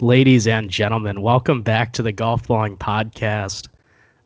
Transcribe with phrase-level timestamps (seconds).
[0.00, 3.66] Ladies and gentlemen, welcome back to the Golf Balling Podcast.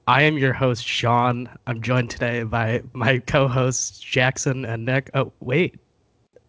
[0.06, 1.48] I am your host, Sean.
[1.66, 5.08] I'm joined today by my co hosts, Jackson and Nick.
[5.14, 5.76] Oh, wait,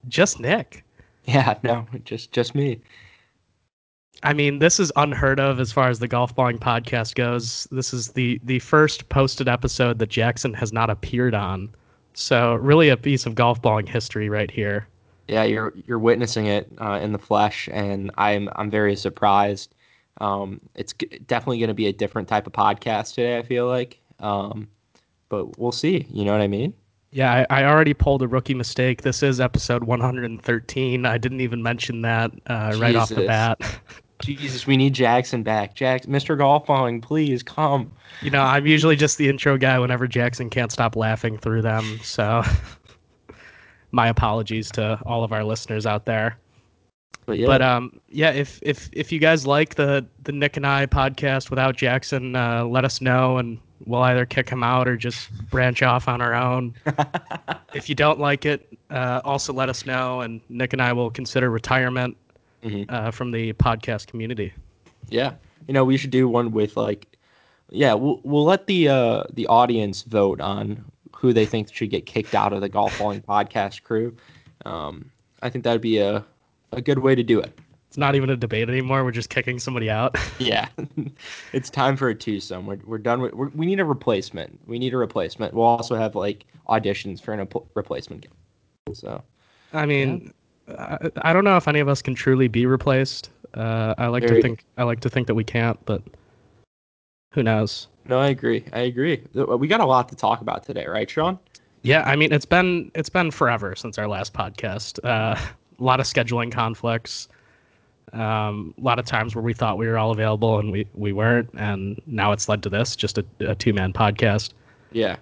[0.09, 0.83] just Nick.
[1.23, 2.81] Yeah, no, just just me.
[4.23, 7.65] I mean, this is unheard of as far as the Golf Balling Podcast goes.
[7.71, 11.69] This is the, the first posted episode that Jackson has not appeared on.
[12.13, 14.85] So, really, a piece of golf balling history right here.
[15.27, 19.73] Yeah, you're you're witnessing it uh, in the flesh, and I'm I'm very surprised.
[20.21, 23.37] Um, it's g- definitely going to be a different type of podcast today.
[23.37, 24.67] I feel like, um,
[25.29, 26.05] but we'll see.
[26.09, 26.73] You know what I mean?
[27.11, 29.03] Yeah, I, I already pulled a rookie mistake.
[29.03, 31.05] This is episode 113.
[31.05, 33.59] I didn't even mention that uh, right off the bat.
[34.21, 35.75] Jesus, we need Jackson back.
[35.75, 36.37] Jack, Mr.
[36.37, 37.91] Golf Balling, please come.
[38.21, 41.99] You know, I'm usually just the intro guy whenever Jackson can't stop laughing through them.
[42.03, 42.41] So,
[43.93, 46.37] my apologies to all of our listeners out there.
[47.25, 50.67] But yeah, But um, yeah, if if if you guys like the the Nick and
[50.67, 54.97] I podcast without Jackson, uh, let us know, and we'll either kick him out or
[54.97, 56.73] just branch off on our own.
[57.73, 61.09] if you don't like it, uh, also let us know, and Nick and I will
[61.09, 62.17] consider retirement
[62.63, 62.85] Mhm.
[62.89, 64.53] uh, from the podcast community.
[65.09, 65.33] yeah,
[65.67, 67.07] you know, we should do one with like,
[67.69, 70.83] yeah, we'll we'll let the uh the audience vote on
[71.23, 74.13] who they think should get kicked out of the Golf Balling podcast crew.
[74.65, 75.09] Um,
[75.41, 76.23] I think that'd be a
[76.73, 77.57] a good way to do it.
[77.87, 79.05] It's not even a debate anymore.
[79.05, 80.17] We're just kicking somebody out.
[80.39, 80.67] Yeah,
[81.53, 82.65] it's time for a twosome.
[82.65, 83.33] We're, we're done with.
[83.33, 84.59] We're, we need a replacement.
[84.67, 85.53] We need a replacement.
[85.53, 88.93] We'll also have like auditions for an replacement game.
[88.93, 89.23] So
[89.71, 90.33] I mean,
[90.67, 93.29] I, I don't know if any of us can truly be replaced.
[93.53, 96.01] Uh, I like to think I like to think that we can't, but
[97.31, 97.87] who knows?
[98.07, 98.65] No, I agree.
[98.73, 99.23] I agree.
[99.33, 101.39] We got a lot to talk about today, right, Sean?
[101.83, 105.03] Yeah, I mean it's been it's been forever since our last podcast.
[105.03, 105.35] Uh,
[105.79, 107.27] a lot of scheduling conflicts.
[108.13, 111.13] Um, a lot of times where we thought we were all available and we, we
[111.13, 114.51] weren't, and now it's led to this, just a, a two man podcast.
[114.91, 115.15] Yeah.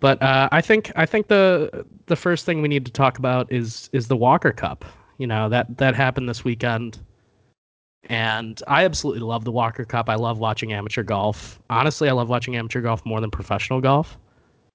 [0.00, 3.50] But uh, I think I think the the first thing we need to talk about
[3.50, 4.84] is is the Walker Cup.
[5.18, 6.98] You know that that happened this weekend,
[8.08, 10.08] and I absolutely love the Walker Cup.
[10.08, 11.58] I love watching amateur golf.
[11.70, 14.16] Honestly, I love watching amateur golf more than professional golf,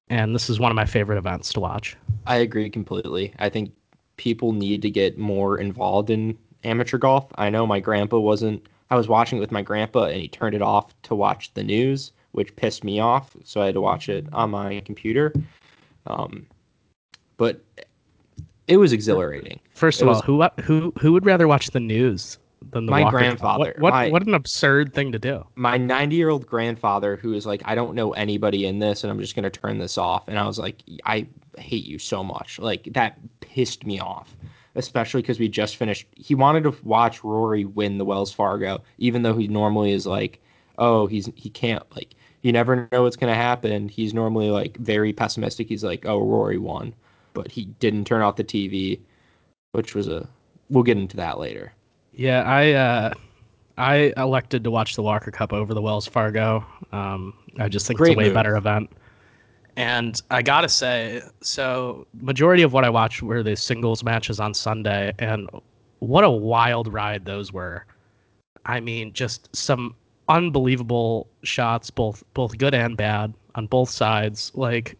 [0.10, 1.98] and this is one of my favorite events to watch.
[2.26, 3.34] I agree completely.
[3.40, 3.72] I think
[4.18, 7.28] people need to get more involved in amateur golf.
[7.36, 8.66] I know my grandpa wasn't.
[8.92, 11.64] I was watching it with my grandpa, and he turned it off to watch the
[11.64, 13.36] news, which pissed me off.
[13.44, 15.34] So I had to watch it on my computer.
[16.06, 16.46] Um,
[17.38, 17.62] but
[18.68, 19.60] it was exhilarating.
[19.74, 22.38] First of was- all, who who who would rather watch the news
[22.72, 23.74] than the My Walker grandfather.
[23.78, 25.46] What what, My- what an absurd thing to do.
[25.56, 29.12] My 90 year old grandfather, who is like, I don't know anybody in this, and
[29.12, 30.28] I'm just gonna turn this off.
[30.28, 32.60] And I was like, I hate you so much.
[32.60, 34.36] Like that pissed me off.
[34.76, 36.08] especially because we just finished.
[36.16, 40.42] He wanted to watch Rory win the Wells Fargo, even though he normally is like,
[40.80, 43.88] oh, he's he can't like you never know what's gonna happen.
[43.88, 45.70] He's normally like very pessimistic.
[45.70, 46.94] He's like, oh, Rory won,
[47.34, 49.00] but he didn't turn off the TV,
[49.74, 50.28] which was a.
[50.70, 51.72] We'll get into that later.
[52.16, 53.14] Yeah, I uh,
[53.78, 56.66] I elected to watch the Walker Cup over the Wells Fargo.
[56.92, 58.34] Um, I just think Great it's a way move.
[58.36, 58.92] better event.
[59.76, 64.54] And I gotta say, so majority of what I watched were the singles matches on
[64.54, 65.50] Sunday, and
[66.00, 67.86] what a wild ride those were.
[68.66, 69.96] I mean, just some
[70.30, 74.52] unbelievable shots, both both good and bad on both sides.
[74.54, 74.98] Like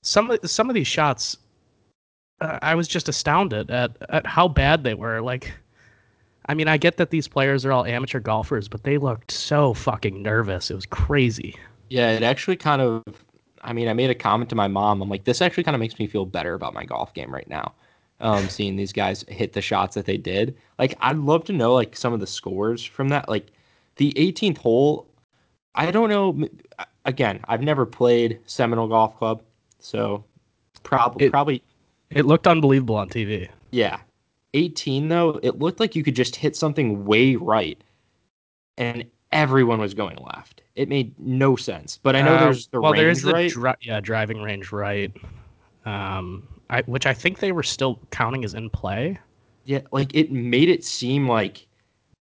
[0.00, 1.36] some of some of these shots,
[2.40, 5.20] uh, I was just astounded at at how bad they were.
[5.20, 5.52] Like.
[6.46, 9.72] I mean, I get that these players are all amateur golfers, but they looked so
[9.74, 10.70] fucking nervous.
[10.70, 11.56] It was crazy.
[11.88, 13.02] Yeah, it actually kind of.
[13.62, 15.00] I mean, I made a comment to my mom.
[15.00, 17.48] I'm like, this actually kind of makes me feel better about my golf game right
[17.48, 17.72] now.
[18.20, 20.54] Um, seeing these guys hit the shots that they did.
[20.78, 23.28] Like, I'd love to know like some of the scores from that.
[23.28, 23.46] Like,
[23.96, 25.06] the 18th hole.
[25.74, 26.46] I don't know.
[27.06, 29.42] Again, I've never played Seminole Golf Club,
[29.78, 30.24] so
[30.82, 31.62] probably It- probably
[32.10, 33.48] It looked unbelievable on TV.
[33.70, 33.98] yeah.
[34.54, 37.82] 18 though, it looked like you could just hit something way right,
[38.78, 40.62] and everyone was going left.
[40.76, 41.98] It made no sense.
[42.02, 43.50] But I know Uh, there's the well, there is the right.
[43.50, 45.12] dri- yeah driving range right,
[45.84, 49.18] um, I, which I think they were still counting as in play.
[49.64, 51.66] Yeah, like it made it seem like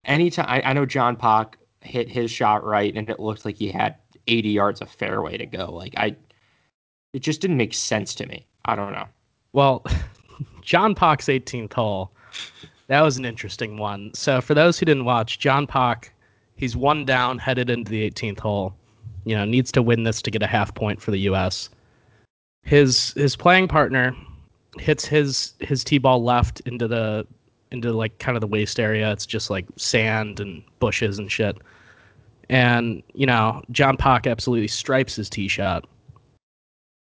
[0.06, 3.70] anytime I, I know John Pak hit his shot right and it looked like he
[3.70, 3.96] had
[4.28, 5.72] 80 yards of fairway to go.
[5.72, 6.16] Like I
[7.14, 8.46] it just didn't make sense to me.
[8.66, 9.06] I don't know.
[9.54, 9.86] Well,
[10.62, 12.12] John Pak's 18th hole,
[12.88, 14.12] that was an interesting one.
[14.14, 16.14] So for those who didn't watch, John Pak,
[16.56, 18.76] he's one down headed into the 18th hole.
[19.24, 21.70] You know, needs to win this to get a half point for the U.S.
[22.64, 24.16] His his playing partner
[24.80, 27.26] hits his his tee ball left into the
[27.72, 29.12] into like kind of the waste area.
[29.12, 31.58] It's just like sand and bushes and shit.
[32.50, 35.88] And you know, John Pak absolutely stripes his tee shot.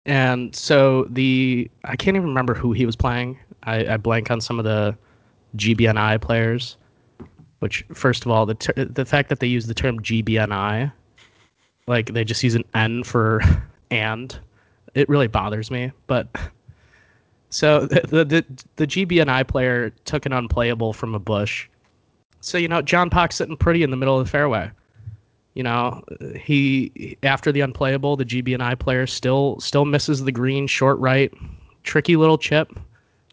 [0.07, 3.39] And so the I can't even remember who he was playing.
[3.65, 4.97] I, I blank on some of the
[5.57, 6.77] GBNI players.
[7.61, 10.93] Which, first of all, the ter- the fact that they use the term GBNI,
[11.89, 13.43] like they just use an N for
[13.91, 14.39] and,
[14.95, 15.91] it really bothers me.
[16.07, 16.29] But
[17.51, 18.45] so the the
[18.77, 21.69] the GBNI player took an unplayable from a bush.
[22.41, 24.71] So you know, John Pak sitting pretty in the middle of the fairway.
[25.55, 26.05] You know,
[26.41, 31.33] he after the unplayable, the GBNI player still still misses the green short right,
[31.83, 32.79] tricky little chip.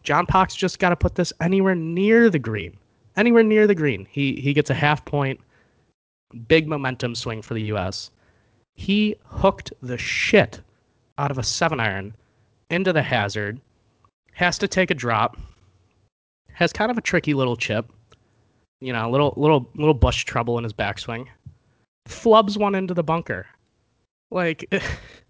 [0.06, 2.78] John Pak's just got to put this anywhere near the green,
[3.18, 4.08] anywhere near the green.
[4.10, 5.40] He he gets a half point,
[6.48, 8.12] big momentum swing for the U.S.
[8.76, 10.62] He hooked the shit
[11.18, 12.14] out of a seven iron
[12.70, 13.60] into the hazard
[14.34, 15.38] has to take a drop,
[16.52, 17.90] has kind of a tricky little chip,
[18.82, 21.26] you know, little little little bush trouble in his backswing,
[22.08, 23.48] flubs one into the bunker.
[24.30, 24.72] Like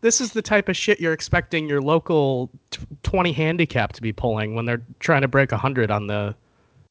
[0.00, 4.12] this is the type of shit you're expecting your local t- 20 handicap to be
[4.12, 6.34] pulling when they're trying to break 100 on the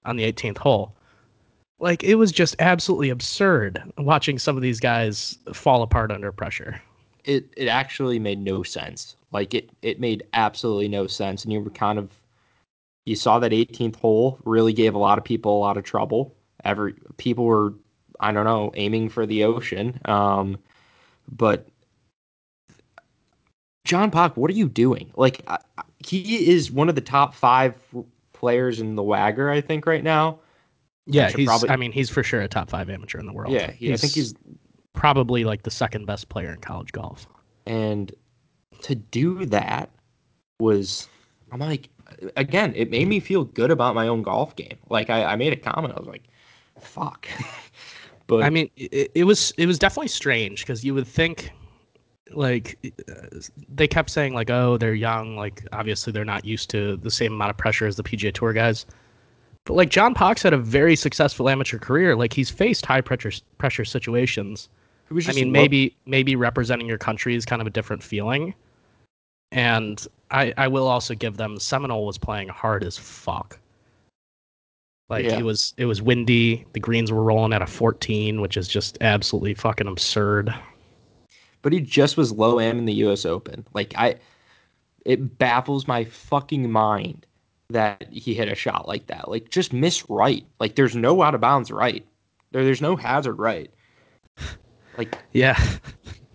[0.05, 0.93] on the 18th hole.
[1.79, 6.81] Like it was just absolutely absurd watching some of these guys fall apart under pressure.
[7.23, 9.15] It it actually made no sense.
[9.31, 12.09] Like it it made absolutely no sense, and you were kind of
[13.05, 16.35] you saw that 18th hole really gave a lot of people a lot of trouble.
[16.63, 17.73] Every people were
[18.19, 20.57] I don't know aiming for the ocean, um,
[21.31, 21.67] but
[23.87, 25.11] John Pak, what are you doing?
[25.15, 25.59] Like I,
[26.05, 27.73] he is one of the top five
[28.33, 30.39] players in the WAGR, I think, right now.
[31.05, 31.47] Yeah, he's.
[31.47, 33.53] Probably, I mean, he's for sure a top five amateur in the world.
[33.53, 34.35] Yeah, he, I think he's
[34.93, 37.27] probably like the second best player in college golf.
[37.65, 38.13] And
[38.81, 39.89] to do that
[40.59, 41.07] was
[41.51, 41.89] I'm like
[42.35, 44.77] again, it made me feel good about my own golf game.
[44.89, 46.23] Like I, I made a comment, I was like,
[46.79, 47.27] fuck.
[48.27, 51.51] but I mean, it, it was it was definitely strange because you would think
[52.31, 52.77] like
[53.09, 53.39] uh,
[53.73, 57.33] they kept saying like oh they're young like obviously they're not used to the same
[57.33, 58.85] amount of pressure as the PGA Tour guys
[59.65, 63.31] but like John Pak's had a very successful amateur career like he's faced high pressure
[63.57, 64.69] pressure situations
[65.27, 68.53] I mean maybe maybe representing your country is kind of a different feeling
[69.51, 73.59] and I, I will also give them Seminole was playing hard as fuck.
[75.09, 75.39] Like yeah.
[75.39, 76.65] it was it was windy.
[76.73, 80.53] The greens were rolling at a 14, which is just absolutely fucking absurd.
[81.61, 83.65] But he just was low am in the US Open.
[83.73, 84.15] Like I
[85.05, 87.25] it baffles my fucking mind
[87.69, 89.29] that he hit a shot like that.
[89.29, 90.45] Like just miss right.
[90.59, 92.05] Like there's no out of bounds right.
[92.51, 93.71] There there's no hazard right.
[94.97, 95.59] Like yeah.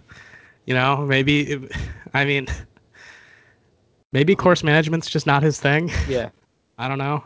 [0.67, 1.73] you know, maybe it,
[2.15, 2.47] I mean
[4.13, 5.91] Maybe course management's just not his thing.
[6.07, 6.29] Yeah.
[6.79, 7.25] I don't know.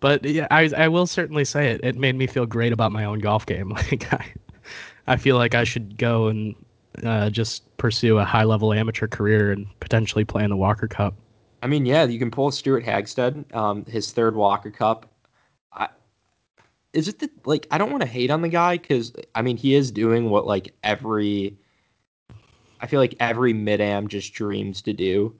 [0.00, 1.80] But yeah, I I will certainly say it.
[1.82, 3.70] It made me feel great about my own golf game.
[3.90, 4.32] Like I,
[5.06, 6.54] I feel like I should go and
[7.02, 11.14] uh, just pursue a high level amateur career and potentially play in the Walker Cup.
[11.62, 15.10] I mean, yeah, you can pull Stuart Hagestad, um, his third Walker Cup.
[15.72, 15.88] I,
[16.92, 17.66] is it the like?
[17.70, 20.46] I don't want to hate on the guy because I mean he is doing what
[20.46, 21.56] like every.
[22.80, 25.34] I feel like every mid am just dreams to do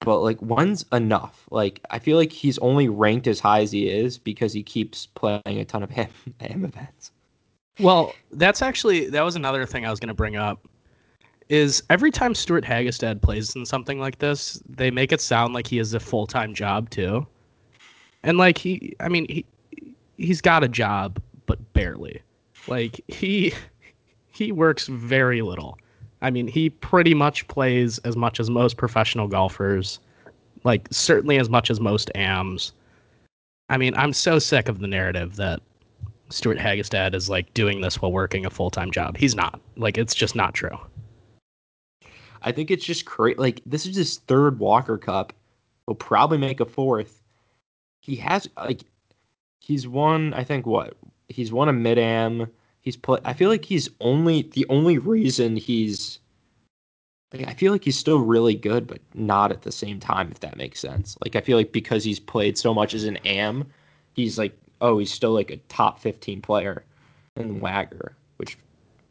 [0.00, 1.46] but like one's enough.
[1.50, 5.06] Like I feel like he's only ranked as high as he is because he keeps
[5.06, 6.08] playing a ton of ham,
[6.40, 7.10] ham events.
[7.80, 10.66] Well, that's actually that was another thing I was going to bring up.
[11.48, 15.66] Is every time Stuart Hagestad plays in something like this, they make it sound like
[15.66, 17.26] he has a full time job too,
[18.24, 19.44] and like he, I mean he,
[20.16, 22.20] he's got a job but barely.
[22.66, 23.52] Like he,
[24.32, 25.78] he works very little.
[26.22, 30.00] I mean, he pretty much plays as much as most professional golfers,
[30.64, 32.72] like certainly as much as most AMs.
[33.68, 35.60] I mean, I'm so sick of the narrative that
[36.30, 39.16] Stuart Hagestad is like doing this while working a full time job.
[39.16, 39.60] He's not.
[39.76, 40.76] Like, it's just not true.
[42.46, 43.38] I think it's just crazy.
[43.38, 45.34] Like, this is his third Walker Cup.
[45.86, 47.22] He'll probably make a fourth.
[48.00, 48.82] He has like,
[49.60, 50.32] he's won.
[50.32, 50.94] I think what
[51.28, 52.46] he's won a mid am
[52.86, 53.20] he's put.
[53.24, 56.20] I feel like he's only the only reason he's.
[57.34, 60.30] Like, I feel like he's still really good, but not at the same time.
[60.30, 61.18] If that makes sense.
[61.22, 63.66] Like I feel like because he's played so much as an am,
[64.14, 66.84] he's like oh he's still like a top fifteen player
[67.34, 68.56] in WAGR, which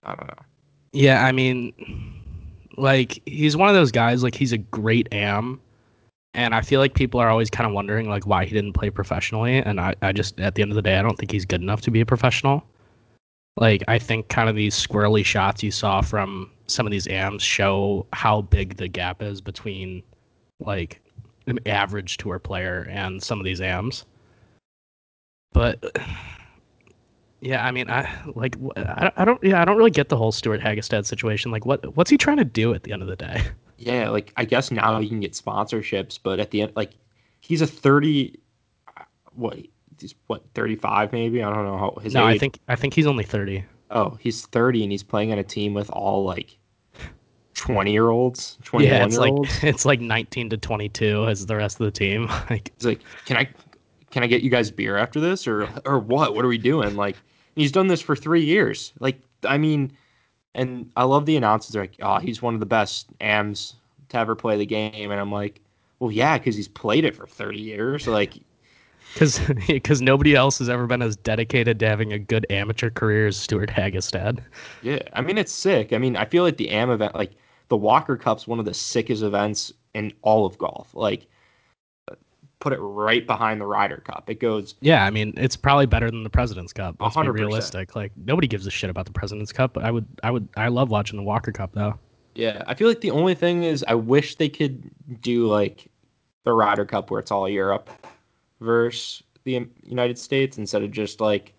[0.03, 0.43] I don't know.
[0.93, 1.73] Yeah, I mean,
[2.77, 4.23] like he's one of those guys.
[4.23, 5.59] Like he's a great am,
[6.33, 8.89] and I feel like people are always kind of wondering like why he didn't play
[8.89, 9.57] professionally.
[9.57, 11.61] And I, I just at the end of the day, I don't think he's good
[11.61, 12.63] enough to be a professional.
[13.57, 17.41] Like I think kind of these squirrely shots you saw from some of these AMs
[17.41, 20.03] show how big the gap is between
[20.59, 21.01] like
[21.47, 24.05] an average tour player and some of these AMs.
[25.53, 25.97] but
[27.45, 30.31] yeah, I mean, I like I, I don't yeah I don't really get the whole
[30.31, 31.51] Stuart Hagestad situation.
[31.51, 33.41] Like, what what's he trying to do at the end of the day?
[33.77, 36.91] Yeah, like I guess now he can get sponsorships, but at the end, like
[37.41, 38.39] he's a thirty,
[38.95, 39.59] uh, what
[39.99, 42.35] he's what thirty five maybe I don't know how his no, age.
[42.35, 43.65] I think I think he's only thirty.
[43.91, 46.57] oh he's thirty and he's playing on a team with all like
[47.53, 49.63] twenty year olds, twenty Yeah, one it's year like olds.
[49.63, 52.29] it's like nineteen to twenty two as the rest of the team.
[52.49, 53.49] Like, He's like, can I
[54.09, 56.33] can I get you guys beer after this or or what?
[56.33, 56.95] What are we doing?
[56.95, 57.17] Like
[57.55, 58.93] he's done this for three years.
[58.99, 59.91] Like I mean,
[60.53, 61.73] and I love the announcers.
[61.73, 63.75] They're like, oh, he's one of the best AMs
[64.09, 65.61] to ever play the game, and I'm like,
[65.99, 68.07] well, yeah, because he's played it for thirty years.
[68.15, 68.35] Like
[69.13, 73.27] because because nobody else has ever been as dedicated to having a good amateur career
[73.27, 74.39] as Stuart Hagestad.
[74.81, 75.93] Yeah, I mean it's sick.
[75.93, 77.31] I mean, I feel like the AM event, like
[77.69, 80.93] the Walker Cup's one of the sickest events in all of golf.
[80.93, 81.27] Like,
[82.65, 84.27] put it right behind the Ryder Cup.
[84.27, 86.95] It goes Yeah, I mean, it's probably better than the President's Cup.
[86.99, 87.31] Let's 100%.
[87.31, 87.95] realistic.
[87.95, 89.73] Like nobody gives a shit about the President's Cup.
[89.73, 91.93] But I would, I would, I love watching the Walker Cup though.
[92.33, 94.89] Yeah, I feel like the only thing is I wish they could
[95.21, 95.87] do like
[96.43, 97.87] the Ryder Cup where it's all Europe
[98.61, 101.53] versus the United States instead of just like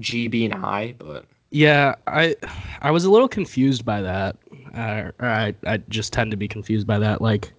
[0.00, 0.96] GB and I.
[0.98, 2.34] But Yeah, I,
[2.82, 4.36] I was a little confused by that.
[4.74, 7.22] Uh, I, I just tend to be confused by that.
[7.22, 7.52] Like,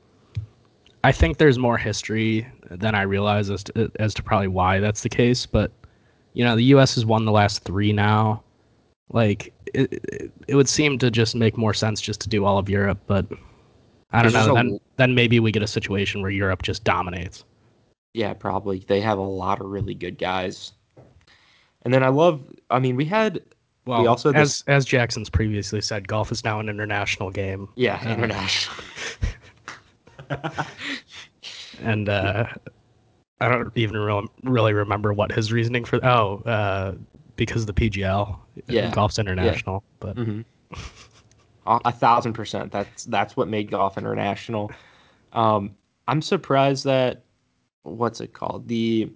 [1.06, 5.02] I think there's more history than I realize as to, as to probably why that's
[5.04, 5.46] the case.
[5.46, 5.72] But
[6.34, 6.96] you know, the U.S.
[6.96, 8.44] has won the last three now.
[9.12, 12.58] Like, it, it, it would seem to just make more sense just to do all
[12.58, 13.00] of Europe.
[13.08, 13.26] But
[14.12, 14.40] I don't There's know.
[14.40, 17.44] just a Then, then maybe we get a situation where Europe just dominates.
[18.14, 20.72] yeah, probably they have a lot of really good guys.
[21.84, 22.42] And then I love.
[22.72, 23.42] I mean, we had
[23.86, 28.02] Well, We also as as Jackson's previously said, golf is now an international game, yeah
[28.04, 28.76] Uh, international.
[31.82, 32.46] and uh,
[33.42, 36.04] I don't even re- really remember what his reasoning for.
[36.06, 36.96] Oh, uh,
[37.36, 39.84] because of the PGL, Yeah, golf's international.
[40.00, 40.42] But hmm
[41.66, 42.72] A, a thousand percent.
[42.72, 44.72] That's that's what made golf international.
[45.34, 45.76] Um,
[46.08, 47.24] I'm surprised that
[47.84, 48.68] what's it called?
[48.68, 49.12] The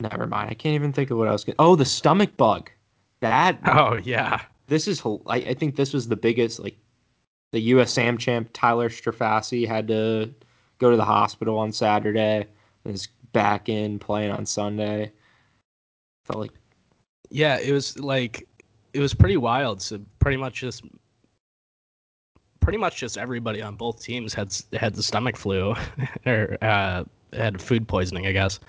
[0.00, 0.50] never mind.
[0.50, 1.56] I can't even think of what I was going.
[1.58, 2.70] Oh, the stomach bug.
[3.20, 5.00] That oh yeah, this is.
[5.04, 6.58] I, I think this was the biggest.
[6.58, 6.76] Like
[7.52, 7.92] the U.S.
[7.92, 10.34] Sam champ Tyler Strafaci had to
[10.78, 12.46] go to the hospital on Saturday.
[12.84, 15.12] and Is back in playing on Sunday.
[16.24, 16.52] Felt like
[17.30, 18.48] yeah, it was like
[18.92, 19.80] it was pretty wild.
[19.80, 20.84] So pretty much just
[22.60, 25.74] pretty much just everybody on both teams had had the stomach flu
[26.26, 28.60] or uh, had food poisoning, I guess.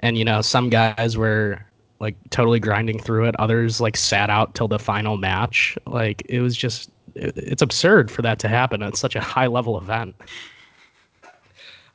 [0.00, 1.64] And you know, some guys were
[2.00, 3.34] like totally grinding through it.
[3.38, 5.76] Others like sat out till the final match.
[5.86, 9.78] Like it was just it's absurd for that to happen at such a high level
[9.78, 10.14] event.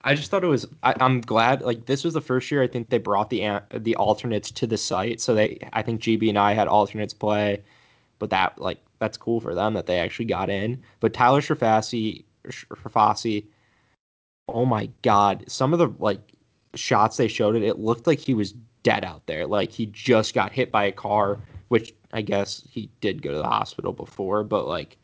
[0.05, 0.67] I just thought it was.
[0.83, 1.61] I, I'm glad.
[1.61, 4.77] Like this was the first year I think they brought the the alternates to the
[4.77, 5.21] site.
[5.21, 7.63] So they, I think GB and I had alternates play,
[8.19, 10.81] but that like that's cool for them that they actually got in.
[10.99, 13.45] But Tyler Strafaci, Strafaci,
[14.49, 16.33] oh my god, some of the like
[16.75, 18.53] shots they showed it, it looked like he was
[18.83, 19.47] dead out there.
[19.47, 21.39] Like he just got hit by a car,
[21.69, 24.97] which I guess he did go to the hospital before, but like.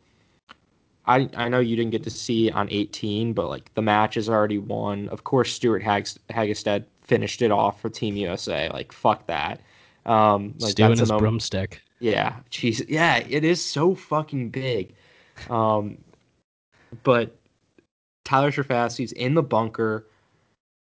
[1.10, 4.30] I, I know you didn't get to see on 18, but like the match is
[4.30, 5.10] already won.
[5.10, 8.70] Of course, Stuart Hag- Hagestad finished it off for Team USA.
[8.70, 9.60] Like fuck that.
[10.06, 11.82] Um, like that's his moment- broomstick.
[12.00, 14.94] Yeah, jeez, yeah, it is so fucking big.
[15.50, 15.98] Um,
[17.04, 17.36] but
[18.24, 20.06] Tyler Strafaci's in the bunker.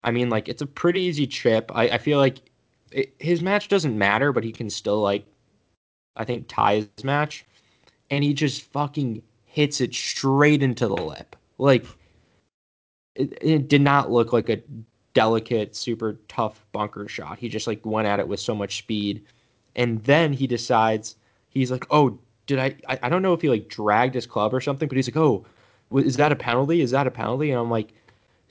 [0.03, 1.71] I mean, like it's a pretty easy chip.
[1.75, 2.39] I, I feel like
[2.91, 5.25] it, his match doesn't matter, but he can still like,
[6.17, 7.45] I think tie his match,
[8.11, 9.23] and he just fucking
[9.55, 11.37] hits it straight into the lip.
[11.59, 11.87] Like
[13.15, 14.61] it, it did not look like a
[15.15, 17.39] delicate, super tough bunker shot.
[17.39, 19.25] He just like went at it with so much speed,
[19.77, 21.15] and then he decides
[21.51, 22.75] he's like, oh, did I?
[22.89, 25.17] I, I don't know if he like dragged his club or something, but he's like,
[25.17, 25.47] oh,
[25.93, 26.81] is that a penalty?
[26.81, 27.53] Is that a penalty?
[27.53, 27.95] And I'm like,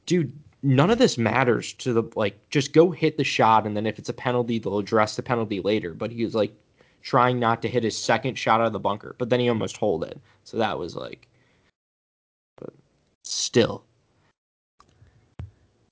[0.05, 0.31] dude,
[0.62, 2.50] none of this matters to the like.
[2.50, 5.60] Just go hit the shot, and then if it's a penalty, they'll address the penalty
[5.60, 5.93] later.
[5.93, 6.55] But he was like
[7.03, 9.77] trying not to hit his second shot out of the bunker, but then he almost
[9.77, 10.19] holed it.
[10.45, 11.27] So that was like,
[12.57, 12.74] but
[13.24, 13.83] still,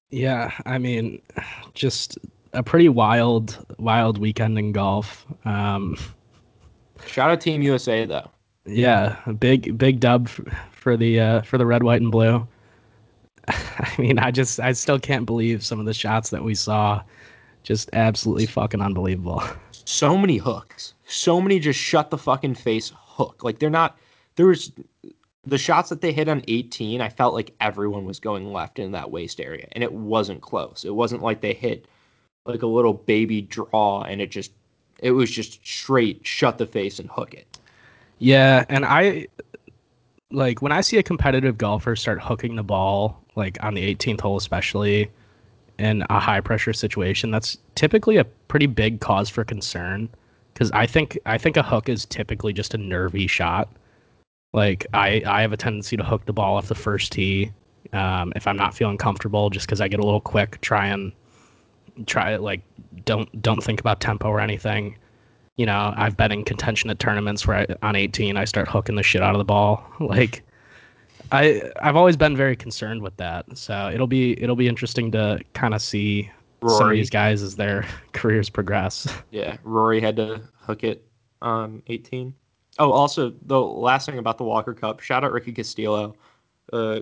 [0.10, 1.22] Yeah, I mean,
[1.74, 2.18] just
[2.54, 5.26] a pretty wild, wild weekend in golf.
[5.46, 5.98] Um,
[7.06, 8.30] shout out Team USA though.
[8.66, 10.30] yeah, a big, big dub
[10.72, 12.48] for the uh, for the red, white, and blue.
[13.48, 17.02] I mean, I just, I still can't believe some of the shots that we saw.
[17.64, 19.44] Just absolutely fucking unbelievable.
[19.72, 23.44] so many hooks, so many just shut the fucking face hook.
[23.44, 23.98] Like they're not.
[24.36, 24.72] There was
[25.46, 28.92] the shots that they hit on 18, I felt like everyone was going left in
[28.92, 30.86] that waist area, and it wasn't close.
[30.86, 31.88] It wasn't like they hit
[32.46, 34.52] like a little baby draw, and it just
[35.00, 37.60] it was just straight shut the face and hook it.
[38.20, 39.28] Yeah, and I
[40.32, 44.22] like when I see a competitive golfer start hooking the ball like on the 18th
[44.22, 45.10] hole especially
[45.80, 50.08] in a high pressure situation, that's typically a pretty big cause for concern
[50.62, 53.68] cuz I think I think a hook is typically just a nervy shot.
[54.54, 57.52] Like I I have a tendency to hook the ball off the first tee
[57.94, 61.12] um, if I'm not feeling comfortable just cuz I get a little quick, try and
[62.06, 62.62] try like
[63.06, 64.98] don't don't think about tempo or anything
[65.58, 68.96] you know, I've been in contention at tournaments where I, on 18 I start hooking
[68.96, 69.86] the shit out of the ball.
[70.00, 70.44] Like
[71.32, 73.46] I I've always been very concerned with that.
[73.58, 76.78] So it'll be it'll be interesting to kind of see Rory.
[76.78, 79.12] some of these guys as their careers progress.
[79.32, 81.06] Yeah, Rory had to hook it
[81.42, 82.34] on 18.
[82.80, 86.16] Oh, also the last thing about the Walker Cup, shout out Ricky Castillo.
[86.72, 87.02] Uh,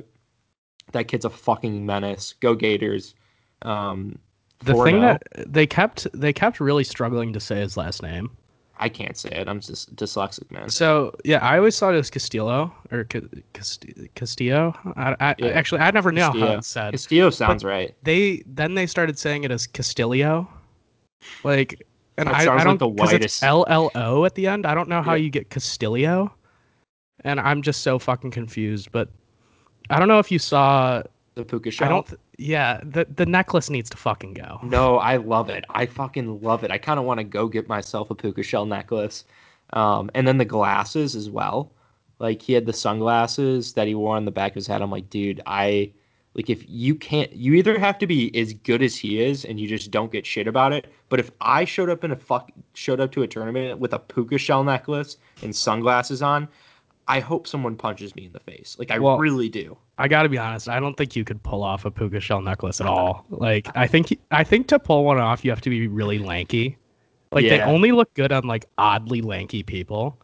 [0.92, 2.34] that kid's a fucking menace.
[2.40, 3.14] Go Gators.
[3.62, 4.18] Um,
[4.64, 8.30] the thing that they kept they kept really struggling to say his last name.
[8.82, 9.50] I can't say it.
[9.50, 10.70] I'm just dyslexic, man.
[10.70, 13.06] So yeah, I always thought it was Castillo or
[14.16, 14.74] Castillo.
[14.96, 15.48] I, I yeah.
[15.48, 16.48] actually I never knew Castillo.
[16.48, 16.92] how it said.
[16.92, 17.96] Castillo sounds but right.
[18.04, 20.48] They then they started saying it as Castillo,
[21.44, 21.86] like,
[22.18, 24.66] and I, I, don't because like it's L L O at the end.
[24.66, 25.24] I don't know how yeah.
[25.24, 26.34] you get Castillo,
[27.26, 28.94] and I'm just so fucking confused.
[28.94, 29.10] But
[29.90, 31.04] I don't know if you saw
[31.36, 31.88] the puka shell.
[31.88, 32.08] I don't.
[32.08, 34.60] Th- yeah, the the necklace needs to fucking go.
[34.64, 35.66] No, I love it.
[35.70, 36.72] I fucking love it.
[36.72, 39.26] I kind of want to go get myself a puka shell necklace,
[39.74, 41.72] um, and then the glasses as well.
[42.20, 44.82] Like he had the sunglasses that he wore on the back of his head.
[44.82, 45.92] I'm like, dude, I
[46.34, 49.60] like if you can't, you either have to be as good as he is, and
[49.60, 50.88] you just don't get shit about it.
[51.10, 54.00] But if I showed up in a fuck, showed up to a tournament with a
[54.00, 56.48] puka shell necklace and sunglasses on,
[57.10, 58.76] I hope someone punches me in the face.
[58.78, 59.76] Like I well, really do.
[59.98, 60.70] I got to be honest.
[60.70, 63.26] I don't think you could pull off a puka shell necklace at all.
[63.32, 66.78] Like I think I think to pull one off, you have to be really lanky.
[67.32, 67.58] Like yeah.
[67.58, 70.20] they only look good on like oddly lanky people.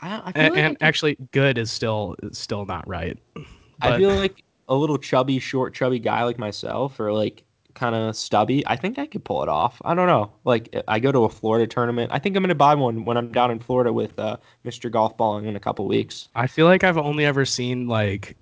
[0.00, 3.18] I, I and, like and actually, good is still is still not right.
[3.34, 3.44] But...
[3.80, 7.42] I feel like a little chubby, short, chubby guy like myself, or like
[7.76, 8.66] kind of stubby.
[8.66, 9.80] I think I could pull it off.
[9.84, 10.32] I don't know.
[10.44, 12.10] Like I go to a Florida tournament.
[12.12, 14.90] I think I'm gonna buy one when I'm down in Florida with uh, Mr.
[14.90, 16.28] Golf Balling in a couple weeks.
[16.34, 18.36] I feel like I've only ever seen like.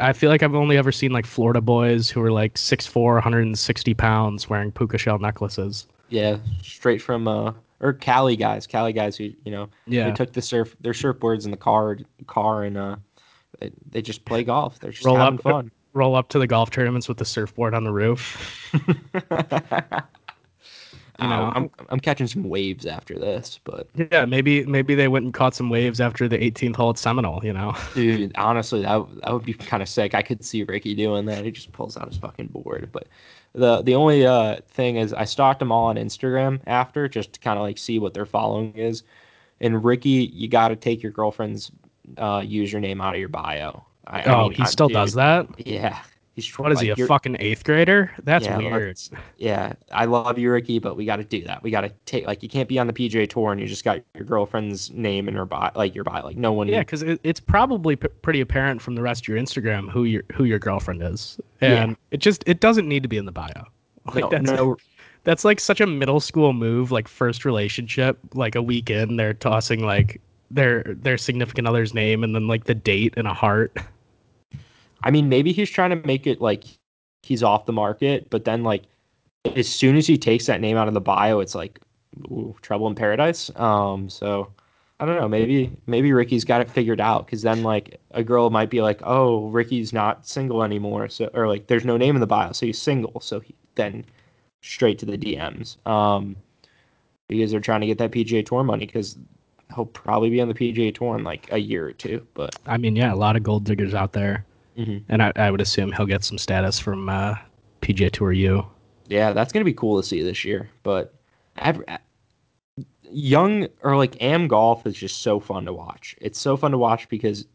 [0.00, 3.94] I feel like I've only ever seen like Florida boys who are like 6'4", 160
[3.94, 5.88] pounds wearing puka shell necklaces.
[6.08, 10.32] Yeah, straight from uh or Cali guys, Cali guys who you know yeah they took
[10.32, 12.96] the surf their surfboards in the car car and uh
[13.60, 14.78] they, they just play golf.
[14.78, 17.74] They're just Roll having up, fun roll up to the golf tournaments with the surfboard
[17.74, 18.70] on the roof.
[21.20, 25.24] you know, I'm I'm catching some waves after this, but yeah, maybe maybe they went
[25.24, 27.44] and caught some waves after the 18th hole at Seminole.
[27.44, 30.14] You know, dude, honestly, that that would be kind of sick.
[30.14, 31.44] I could see Ricky doing that.
[31.44, 32.90] He just pulls out his fucking board.
[32.92, 33.08] But
[33.52, 37.40] the the only uh thing is, I stalked them all on Instagram after just to
[37.40, 39.02] kind of like see what their following is.
[39.60, 41.72] And Ricky, you got to take your girlfriend's
[42.16, 43.84] uh, username out of your bio.
[44.08, 45.46] I, oh, I mean, he still dude, does that?
[45.58, 46.00] Yeah.
[46.38, 48.12] He's what is like, he a fucking eighth grader?
[48.22, 48.96] That's yeah, weird.
[49.38, 51.64] yeah, I love you, Ricky, but we got to do that.
[51.64, 53.82] We got to take like you can't be on the PGA Tour and you just
[53.82, 56.68] got your girlfriend's name in her bio, like your bio, like no one.
[56.68, 60.04] Yeah, because it, it's probably p- pretty apparent from the rest of your Instagram who
[60.04, 61.96] your who your girlfriend is, and yeah.
[62.12, 63.64] it just it doesn't need to be in the bio.
[64.14, 64.76] Like no, that's, no.
[65.24, 69.34] that's like such a middle school move, like first relationship, like a week in, they're
[69.34, 70.20] tossing like
[70.52, 73.76] their their significant other's name and then like the date and a heart.
[75.02, 76.64] I mean, maybe he's trying to make it like
[77.22, 78.84] he's off the market, but then like
[79.56, 81.80] as soon as he takes that name out of the bio, it's like
[82.30, 83.50] ooh, trouble in paradise.
[83.56, 84.52] Um, so
[85.00, 85.28] I don't know.
[85.28, 89.00] Maybe maybe Ricky's got it figured out because then like a girl might be like,
[89.04, 92.66] oh, Ricky's not single anymore, so or like there's no name in the bio, so
[92.66, 93.20] he's single.
[93.20, 94.04] So he then
[94.60, 95.76] straight to the DMs.
[95.86, 96.36] Um,
[97.28, 99.18] because they're trying to get that PGA Tour money because
[99.74, 102.26] he'll probably be on the PGA Tour in like a year or two.
[102.34, 104.44] But I mean, yeah, a lot of gold diggers out there.
[104.78, 104.98] Mm-hmm.
[105.08, 107.34] And I, I, would assume he'll get some status from uh,
[107.82, 108.64] PGA Tour U.
[109.08, 110.70] Yeah, that's gonna be cool to see this year.
[110.84, 111.14] But
[111.56, 111.82] I've,
[113.10, 116.16] young or like am golf is just so fun to watch.
[116.20, 117.46] It's so fun to watch because,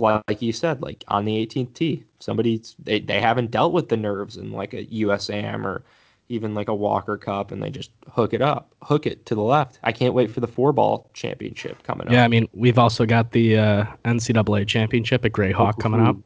[0.00, 3.96] like you said, like on the 18th tee, somebody they, they haven't dealt with the
[3.96, 5.82] nerves in like a USAM or
[6.28, 9.42] even like a Walker Cup, and they just hook it up, hook it to the
[9.42, 9.78] left.
[9.82, 12.12] I can't wait for the four ball championship coming up.
[12.12, 16.16] Yeah, I mean, we've also got the uh, NCAA championship at Grayhawk coming up,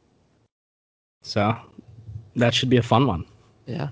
[1.21, 1.55] so
[2.35, 3.25] that should be a fun one.
[3.65, 3.89] Yeah.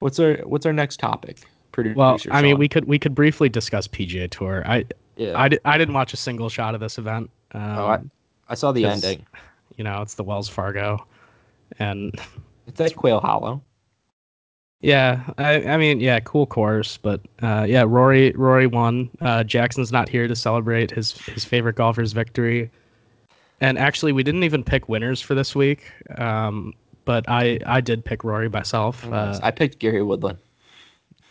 [0.00, 1.38] What's our What's our next topic?
[1.72, 4.62] Producer well, I mean, we could we could briefly discuss PGA Tour.
[4.66, 4.84] I
[5.16, 5.36] yeah.
[5.36, 7.30] I, I didn't watch a single shot of this event.
[7.52, 8.00] Um, oh, I,
[8.48, 9.24] I saw the ending.
[9.76, 11.04] you know, it's the Wells Fargo,
[11.78, 12.20] and
[12.66, 13.62] It's at Quail Hollow.
[14.84, 19.08] Yeah, I, I mean, yeah, cool course, but uh, yeah, Rory Rory won.
[19.22, 22.70] Uh, Jackson's not here to celebrate his his favorite golfer's victory,
[23.62, 25.90] and actually, we didn't even pick winners for this week.
[26.18, 26.74] Um,
[27.06, 29.06] but I I did pick Rory myself.
[29.10, 30.38] Uh, I picked Gary Woodland.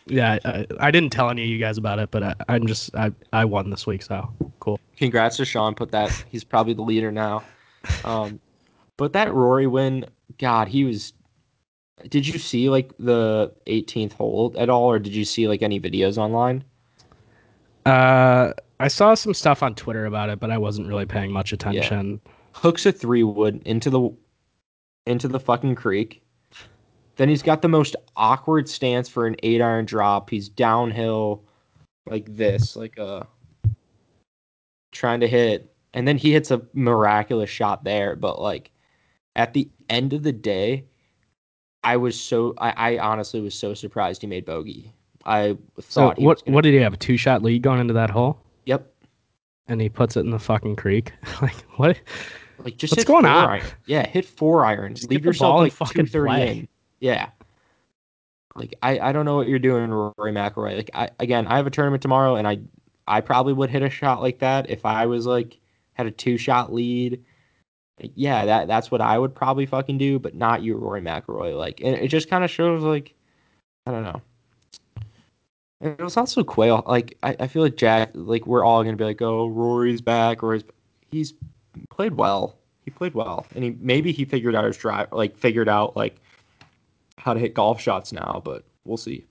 [0.07, 2.95] yeah, I, I didn't tell any of you guys about it, but I, I'm just
[2.95, 4.79] I I won this week, so cool.
[4.97, 5.75] Congrats to Sean.
[5.75, 6.09] Put that.
[6.29, 7.43] He's probably the leader now.
[8.03, 8.39] Um,
[8.97, 10.05] but that Rory win,
[10.39, 11.13] God, he was.
[12.07, 15.79] Did you see like the 18th hole at all, or did you see like any
[15.79, 16.63] videos online?
[17.85, 21.53] Uh, I saw some stuff on Twitter about it, but I wasn't really paying much
[21.53, 22.19] attention.
[22.53, 24.09] Hooks a three wood into the
[25.05, 26.21] into the fucking creek.
[27.15, 30.29] Then he's got the most awkward stance for an eight iron drop.
[30.29, 31.43] He's downhill
[32.07, 33.27] like this, like a
[34.91, 38.15] trying to hit, and then he hits a miraculous shot there.
[38.15, 38.71] But like
[39.35, 40.85] at the end of the day,
[41.83, 44.91] I was so I, I honestly was so surprised he made bogey.
[45.25, 46.93] I So thought he what what did he have?
[46.93, 48.85] A two shot lead going into that hole, Yep.
[49.67, 51.11] and he puts it in the fucking creek.
[51.41, 51.99] like what?
[52.59, 53.49] Like just What's hit going four on?
[53.49, 53.65] Iron.
[53.85, 55.01] Yeah, hit four irons.
[55.01, 56.67] Just Leave yourself like fucking two thirty in.
[56.99, 57.29] Yeah.
[58.55, 60.77] Like I, I don't know what you're doing, Rory McIlroy.
[60.77, 62.59] Like I again, I have a tournament tomorrow, and I
[63.07, 65.57] I probably would hit a shot like that if I was like
[65.93, 67.23] had a two shot lead.
[67.99, 71.57] Yeah, that that's what I would probably fucking do, but not you, Rory McIlroy.
[71.57, 73.13] Like, and it just kind of shows like
[73.85, 74.21] I don't know.
[75.81, 76.83] And It was also Quail.
[76.87, 78.11] Like I, I feel like Jack.
[78.13, 80.63] Like we're all gonna be like, oh, Rory's back, Rory's.
[81.11, 81.33] He's
[81.89, 82.57] played well.
[82.85, 86.15] He played well, and he maybe he figured out his drive, like figured out like
[87.17, 88.41] how to hit golf shots now.
[88.43, 89.25] But we'll see.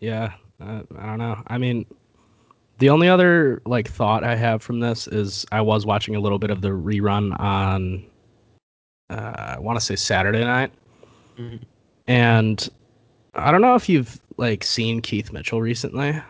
[0.00, 1.42] Yeah, uh, I don't know.
[1.46, 1.86] I mean,
[2.78, 6.38] the only other like thought I have from this is I was watching a little
[6.38, 8.04] bit of the rerun on,
[9.10, 10.72] uh, I want to say Saturday night,
[11.38, 11.60] Mhm.
[12.06, 12.68] and
[13.34, 16.20] I don't know if you've like seen Keith Mitchell recently,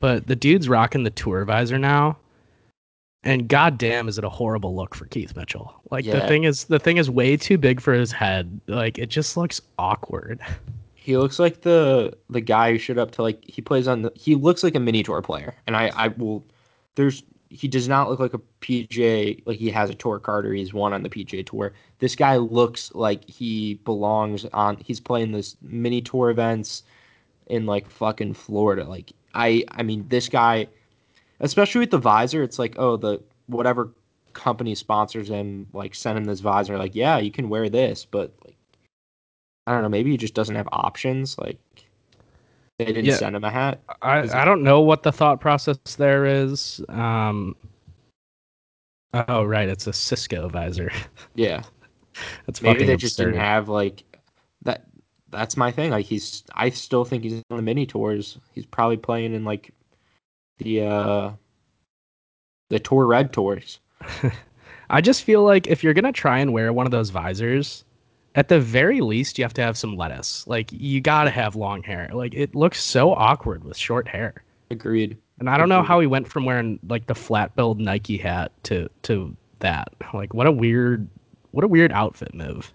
[0.00, 2.16] but the dude's rocking the tour visor now.
[3.22, 5.74] And goddamn, is it a horrible look for Keith Mitchell?
[5.90, 8.60] Like the thing is, the thing is way too big for his head.
[8.68, 10.40] Like it just looks awkward.
[11.06, 14.10] He looks like the the guy who showed up to like he plays on the
[14.16, 16.44] he looks like a mini tour player, and I I will
[16.96, 20.52] there's he does not look like a PJ like he has a tour card or
[20.52, 21.72] he's won on the PJ tour.
[22.00, 24.78] This guy looks like he belongs on.
[24.78, 26.82] He's playing this mini tour events
[27.46, 28.82] in like fucking Florida.
[28.82, 30.66] Like I I mean this guy,
[31.38, 33.92] especially with the visor, it's like oh the whatever
[34.32, 36.76] company sponsors him like send him this visor.
[36.76, 38.55] Like yeah you can wear this, but like
[39.66, 39.88] I don't know.
[39.88, 41.38] Maybe he just doesn't have options.
[41.38, 41.58] Like
[42.78, 43.16] they didn't Yeah.
[43.16, 43.80] send him a hat.
[44.02, 46.80] I, I don't know what the thought process there is.
[46.88, 47.56] Um,
[49.14, 49.68] oh, right.
[49.68, 50.90] It's a Cisco visor.
[51.34, 51.62] Yeah,
[52.46, 54.02] That's maybe they just didn't have like
[54.62, 54.86] that.
[55.30, 55.90] That's my thing.
[55.90, 58.38] Like he's, I still think he's on the mini tours.
[58.52, 59.70] He's probably playing in like
[60.58, 61.30] the uh
[62.70, 63.80] the tour red tours.
[64.90, 67.84] I just feel like if you're gonna try and wear one of those visors,
[68.36, 70.46] at the very least, you have to have some lettuce.
[70.46, 72.10] Like you gotta have long hair.
[72.12, 74.44] Like it looks so awkward with short hair.
[74.70, 75.16] Agreed.
[75.38, 78.52] And I don't know how he went from wearing like the flat billed Nike hat
[78.64, 79.88] to to that.
[80.12, 81.08] Like what a weird,
[81.52, 82.72] what a weird outfit move.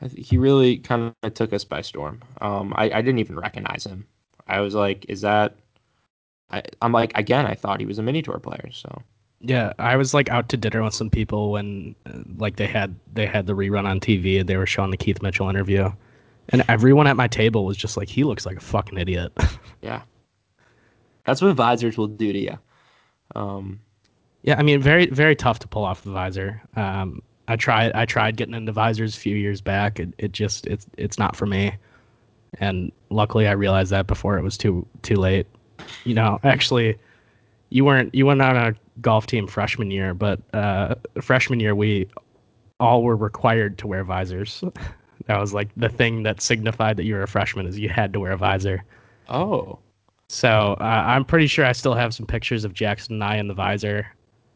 [0.00, 2.22] I th- he really kind of took us by storm.
[2.40, 4.06] Um, I, I didn't even recognize him.
[4.46, 5.56] I was like, is that?
[6.50, 8.70] I, I'm like, again, I thought he was a mini tour player.
[8.72, 9.02] So
[9.42, 12.94] Yeah, I was like out to dinner with some people when uh, like they had
[13.14, 15.90] they had the rerun on TV and they were showing the Keith Mitchell interview.
[16.50, 19.32] And everyone at my table was just like he looks like a fucking idiot.
[19.82, 20.02] yeah,
[21.24, 22.58] that's what visors will do to you.
[23.34, 23.80] Um,
[24.42, 26.60] yeah, I mean very very tough to pull off the visor.
[26.76, 29.98] Um I tried I tried getting into visors a few years back.
[30.00, 31.72] It it just it's it's not for me.
[32.58, 35.46] And luckily I realized that before it was too too late.
[36.04, 36.98] You know, actually
[37.70, 42.08] you weren't you weren't on a golf team freshman year, but uh freshman year we
[42.78, 44.62] all were required to wear visors.
[45.26, 48.12] That was like the thing that signified that you were a freshman is you had
[48.14, 48.82] to wear a visor.
[49.28, 49.78] oh,
[50.28, 53.46] So uh, I'm pretty sure I still have some pictures of Jackson and I in
[53.46, 54.08] the visor.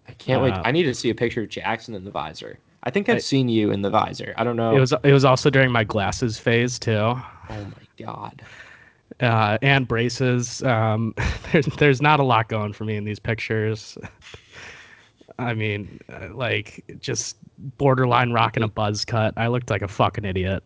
[0.08, 0.52] I can't wait.
[0.54, 2.58] Uh, I need to see a picture of Jackson in the visor.
[2.82, 4.34] I think I've I- seen you in the visor.
[4.36, 4.74] I don't know.
[4.74, 7.64] It was it was also during my glasses phase too, oh my
[7.96, 8.42] god.
[9.20, 10.62] Uh, and braces.
[10.62, 11.14] Um,
[11.52, 13.96] there's there's not a lot going for me in these pictures.
[15.38, 17.36] I mean, uh, like just
[17.78, 19.34] borderline rocking a buzz cut.
[19.36, 20.62] I looked like a fucking idiot.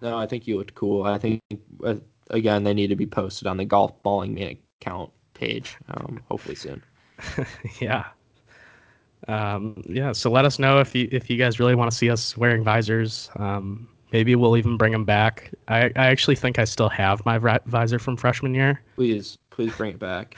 [0.00, 1.04] No, I think you looked cool.
[1.04, 1.40] I think
[1.84, 1.96] uh,
[2.30, 5.76] again they need to be posted on the golf balling man account page.
[5.88, 6.82] Um, hopefully soon.
[7.80, 8.06] yeah.
[9.28, 12.10] Um, yeah, so let us know if you if you guys really want to see
[12.10, 13.30] us wearing visors.
[13.36, 15.50] Um, maybe we'll even bring him back.
[15.68, 18.82] I, I actually think I still have my visor from freshman year.
[18.96, 20.36] Please, please bring it back.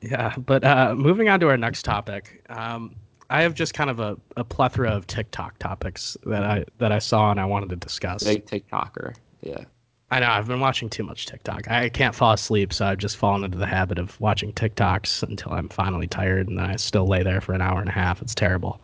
[0.00, 2.96] Yeah, but uh, moving on to our next topic, um,
[3.30, 6.98] I have just kind of a, a plethora of TikTok topics that I that I
[6.98, 8.24] saw and I wanted to discuss.
[8.24, 9.14] Big TikToker.
[9.40, 9.64] Yeah.
[10.10, 11.70] I know I've been watching too much TikTok.
[11.70, 15.52] I can't fall asleep, so I've just fallen into the habit of watching TikToks until
[15.52, 18.20] I'm finally tired, and then I still lay there for an hour and a half.
[18.20, 18.78] It's terrible.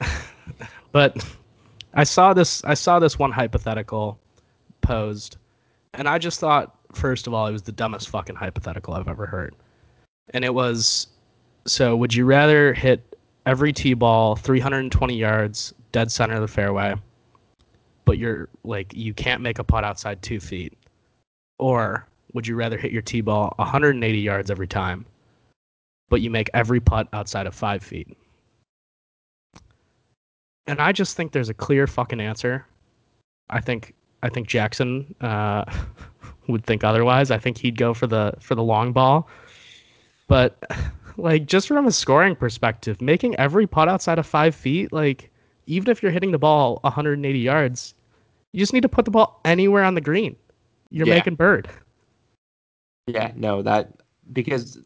[0.92, 1.26] but
[1.94, 2.62] I saw this.
[2.64, 4.18] I saw this one hypothetical
[4.80, 5.36] posed,
[5.94, 9.26] and I just thought, first of all, it was the dumbest fucking hypothetical I've ever
[9.26, 9.54] heard.
[10.30, 11.06] And it was,
[11.66, 16.96] so would you rather hit every tee ball 320 yards, dead center of the fairway?
[18.04, 20.76] but you're like you can't make a putt outside two feet,
[21.58, 25.06] or would you rather hit your tee ball 180 yards every time,
[26.08, 28.16] but you make every putt outside of five feet?
[30.66, 32.66] And I just think there's a clear fucking answer.
[33.50, 35.64] I think I think Jackson uh,
[36.48, 37.30] would think otherwise.
[37.30, 39.28] I think he'd go for the for the long ball,
[40.26, 40.62] but
[41.16, 45.30] like just from a scoring perspective, making every putt outside of five feet, like
[45.66, 47.94] even if you're hitting the ball 180 yards,
[48.52, 50.36] you just need to put the ball anywhere on the green.
[50.90, 51.14] You're Yeah.
[51.14, 51.68] making bird.
[53.06, 53.92] Yeah, no, that
[54.32, 54.78] because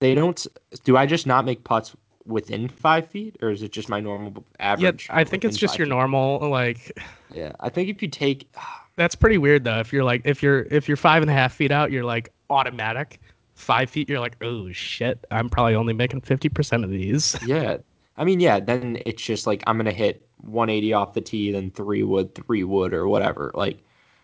[0.00, 0.46] they don't.
[0.84, 1.94] Do I just not make putts
[2.30, 5.08] within five feet, or is it just my normal average?
[5.08, 5.16] Yeah?
[5.16, 5.90] I think it's just your feet?
[5.90, 6.38] normal.
[6.48, 6.98] Like
[7.32, 8.50] Yeah, I think if you take,
[8.96, 9.78] that's pretty weird though.
[9.78, 12.32] If you're like if you're if you're five and a half feet out, you're like
[12.48, 13.20] automatic.
[13.54, 17.36] Five feet, you're like, oh shit, I'm probably only making fifty percent of these.
[17.44, 17.76] yeah,
[18.16, 21.70] I mean, yeah, then it's just like I'm gonna hit 180 off the tee, then
[21.70, 23.50] three wood, three wood, or whatever.
[23.54, 23.78] Like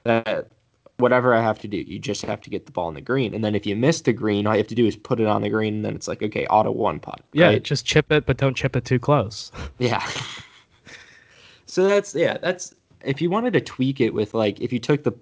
[0.05, 0.51] that,
[0.99, 3.35] whatever I have to do, you just have to get the ball in the green,
[3.35, 5.27] and then if you miss the green, all you have to do is put it
[5.27, 7.21] on the green, and then it's like okay, auto one putt.
[7.33, 7.63] yeah, right?
[7.63, 9.53] just chip it, but don't chip it too close.
[9.79, 10.07] Yeah.
[11.67, 15.05] so that's yeah, that's if you wanted to tweak it with like if you took
[15.05, 15.13] the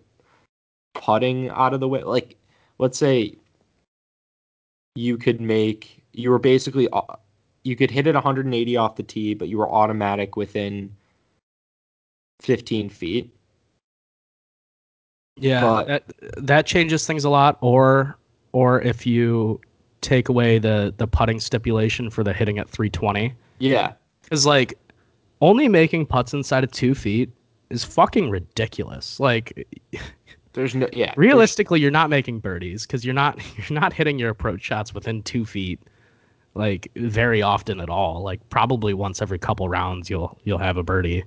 [0.95, 2.37] putting out of the way, like
[2.79, 3.35] let's say
[4.95, 6.89] you could make you were basically
[7.65, 10.95] you could hit it 180 off the tee, but you were automatic within
[12.43, 13.34] 15 feet.
[15.37, 16.05] Yeah, But- that
[16.47, 17.59] that changes things a lot.
[17.61, 18.16] Or
[18.53, 19.61] or if you
[20.01, 23.92] take away the the putting stipulation for the hitting at 320, Yeah.
[24.23, 24.75] because like
[25.40, 27.31] only making putts inside of two feet
[27.70, 29.18] is fucking ridiculous.
[29.18, 29.66] Like
[30.53, 31.12] There's no yeah.
[31.16, 35.23] realistically, you're not making birdies because you're not you're not hitting your approach shots within
[35.23, 35.81] two feet
[36.55, 38.23] like very often at all.
[38.23, 41.25] Like probably once every couple rounds you'll you'll have a birdie.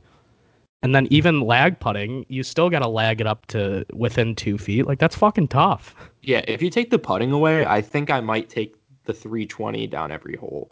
[0.87, 4.87] And then even lag putting, you still gotta lag it up to within two feet.
[4.87, 5.93] Like that's fucking tough.
[6.21, 10.11] Yeah, if you take the putting away, I think I might take the 320 down
[10.11, 10.71] every hole.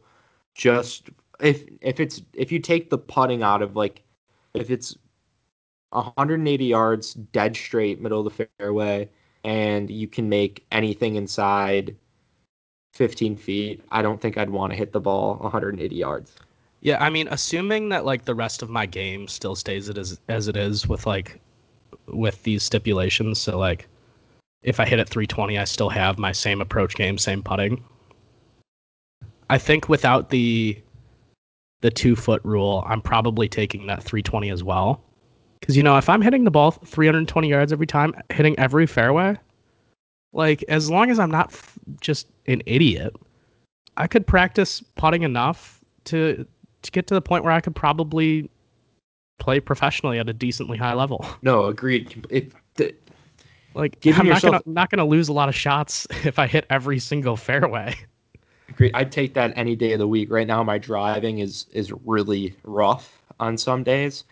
[0.53, 1.09] Just
[1.41, 4.03] if if it's if you take the putting out of like
[4.53, 4.95] if it's
[5.89, 9.09] 180 yards dead straight middle of the fairway
[9.43, 11.93] and you can make anything inside
[12.93, 16.37] 15 feet, I don't think I'd want to hit the ball 180 yards.
[16.85, 20.19] Yeah, I mean, assuming that like the rest of my game still stays it as
[20.29, 21.41] as it is with like
[22.05, 23.39] with these stipulations.
[23.39, 23.87] So like,
[24.61, 27.83] if I hit at 320, I still have my same approach game, same putting.
[29.49, 30.79] I think without the
[31.81, 35.01] the two foot rule, I'm probably taking that 320 as well.
[35.59, 39.35] Because you know, if I'm hitting the ball 320 yards every time, hitting every fairway,
[40.33, 43.15] like as long as I'm not f- just an idiot,
[43.97, 46.45] I could practice putting enough to
[46.85, 48.49] to get to the point where I could probably
[49.39, 51.25] play professionally at a decently high level.
[51.41, 52.25] No, agreed.
[52.29, 52.95] If the,
[53.73, 56.65] Like I'm yourself- not gonna not gonna lose a lot of shots if I hit
[56.69, 57.95] every single fairway.
[58.69, 58.91] Agreed.
[58.95, 60.31] I'd take that any day of the week.
[60.31, 64.23] Right now, my driving is is really rough on some days,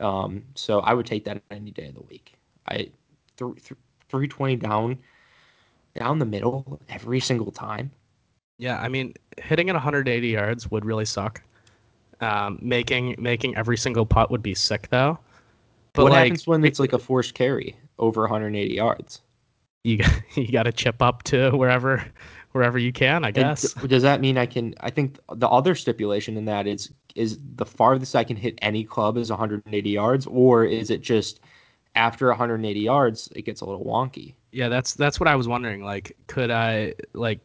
[0.00, 2.34] um, so I would take that any day of the week.
[2.68, 2.90] I th-
[3.38, 4.98] th- three twenty down,
[5.94, 7.90] down the middle every single time.
[8.58, 11.40] Yeah, I mean, hitting at 180 yards would really suck.
[12.20, 15.18] Um, making making every single putt would be sick though.
[15.94, 19.22] But what like, happens when it's like a forced carry over 180 yards?
[19.84, 22.04] you got- you got to chip up to wherever
[22.52, 23.74] wherever you can, I guess.
[23.74, 24.74] d- does that mean I can?
[24.80, 28.84] I think the other stipulation in that is is the farthest I can hit any
[28.84, 31.40] club is 180 yards, or is it just
[31.94, 34.34] after 180 yards it gets a little wonky?
[34.52, 35.82] Yeah, that's that's what I was wondering.
[35.82, 37.40] Like, could I like,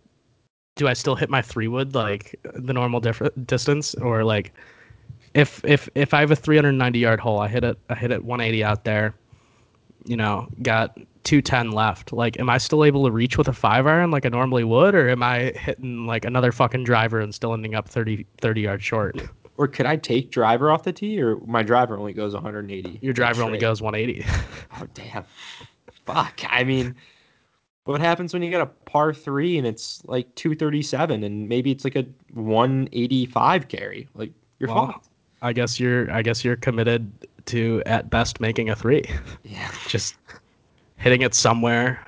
[0.76, 4.54] do I still hit my three wood like the normal diff- distance, or like,
[5.34, 8.24] if if if I have a 390 yard hole, I hit it I hit it
[8.24, 9.14] 180 out there.
[10.06, 12.14] you know, got 210 left.
[12.14, 14.94] Like, am I still able to reach with a five iron like I normally would,
[14.94, 18.84] or am I hitting like another fucking driver and still ending up 30, 30 yards
[18.84, 19.20] short?
[19.58, 23.00] Or could I take driver off the tee, or my driver only goes 180?
[23.02, 24.26] Your driver only goes 180.
[24.80, 25.24] Oh damn!
[26.06, 26.42] Fuck.
[26.50, 26.94] I mean,
[27.86, 31.84] what happens when you get a par three and it's like 237, and maybe it's
[31.84, 34.08] like a 185 carry?
[34.14, 35.10] Like you're Well, fucked.
[35.42, 37.12] I guess you're I guess you're committed
[37.46, 39.04] to at best making a three.
[39.44, 39.72] Yeah.
[39.88, 40.16] Just
[40.98, 42.04] hitting it somewhere,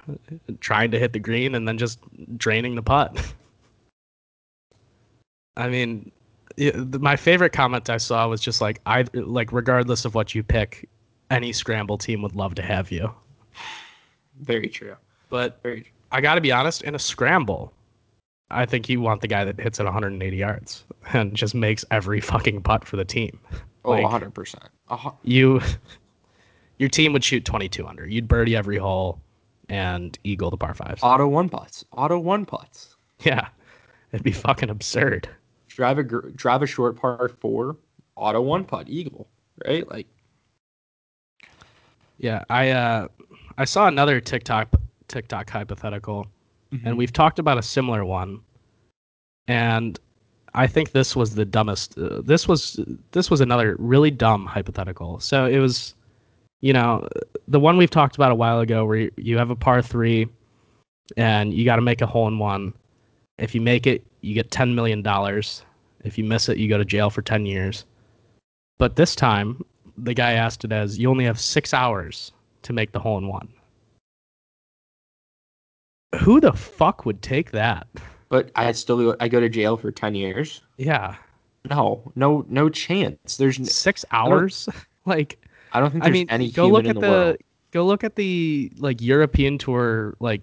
[0.59, 1.99] trying to hit the green, and then just
[2.37, 3.33] draining the putt.
[5.57, 6.11] I mean,
[6.99, 10.87] my favorite comment I saw was just like I like regardless of what you pick,
[11.29, 13.13] any scramble team would love to have you.
[14.39, 14.95] Very true.
[15.29, 15.59] But
[16.11, 17.73] I got to be honest, in a scramble,
[18.49, 22.21] I think you want the guy that hits it 180 yards and just makes every
[22.21, 23.39] fucking putt for the team.
[23.83, 24.63] Oh, Like- 100 percent.
[25.23, 25.61] you
[26.77, 28.05] your team would shoot 22 under.
[28.07, 29.19] You'd birdie every hole
[29.69, 31.01] and eagle the par fives.
[31.03, 31.83] Auto one putts.
[31.91, 32.95] Auto one putts.
[33.21, 33.47] Yeah,
[34.11, 35.27] it'd be fucking absurd.
[35.67, 37.75] Drive a drive a short par four.
[38.15, 38.87] Auto one putt.
[38.89, 39.27] Eagle.
[39.65, 39.89] Right.
[39.89, 40.07] Like
[42.17, 43.07] Yeah, I uh,
[43.57, 44.69] I saw another TikTok
[45.08, 46.28] TikTok hypothetical,
[46.74, 46.86] Mm-hmm.
[46.86, 48.41] and we've talked about a similar one,
[49.48, 49.98] and
[50.54, 51.98] I think this was the dumbest.
[51.98, 52.78] Uh, this was
[53.12, 55.22] this was another really dumb hypothetical.
[55.22, 55.96] So it was,
[56.60, 57.08] you know,
[57.48, 60.28] the one we've talked about a while ago, where you, you have a par three,
[61.15, 62.74] and you got to make a hole in one.
[63.38, 65.63] If you make it, you get ten million dollars.
[66.04, 67.86] If you miss it, you go to jail for ten years.
[68.78, 69.63] But this time,
[69.98, 73.30] the guy asked it as you only have six hours to make the hole in
[73.30, 73.48] one.
[76.19, 77.88] Who the fuck would take that?
[78.30, 80.62] but I still go, I go to jail for 10 years.
[80.77, 81.15] Yeah,
[81.69, 83.38] No, no, no chance.
[83.38, 84.67] There's, n- six hours.
[85.06, 87.38] like, I don't think I there's mean, any go look at the, the,
[87.71, 90.41] go look at the like European tour like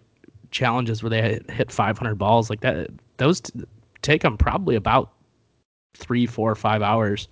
[0.51, 2.91] challenges where they hit, hit 500 balls like that.
[3.17, 3.65] Those t-
[4.03, 5.13] take them probably about
[5.95, 7.29] three, four, five hours,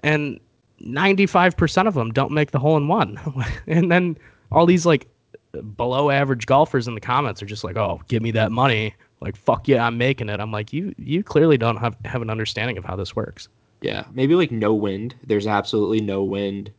[0.00, 0.40] and
[0.82, 3.18] 95% of them don't make the hole in one.
[3.66, 4.16] and then
[4.52, 5.06] all these like
[5.62, 9.36] below average golfers in the comments are just like, "Oh, give me that money." Like,
[9.36, 12.78] "Fuck yeah, I'm making it." I'm like, "You you clearly don't have have an understanding
[12.78, 13.48] of how this works."
[13.80, 15.14] Yeah, maybe like no wind.
[15.26, 16.72] There's absolutely no wind.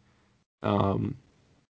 [0.64, 1.16] Um,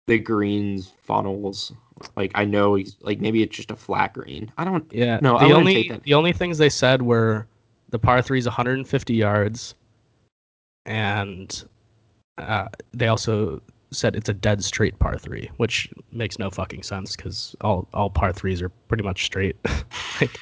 [0.07, 1.73] the greens funnels.
[2.17, 4.53] Like I know, he's like maybe it's just a flat green.
[4.59, 4.91] I don't.
[4.93, 5.19] Yeah.
[5.23, 7.47] No, the only the only things they said were
[7.89, 9.75] the par three is 150 yards,
[10.85, 11.65] and
[12.39, 17.17] uh, they also said it's a dead straight par three, which makes no fucking sense
[17.17, 19.57] because all all par threes are pretty much straight.
[20.21, 20.39] like,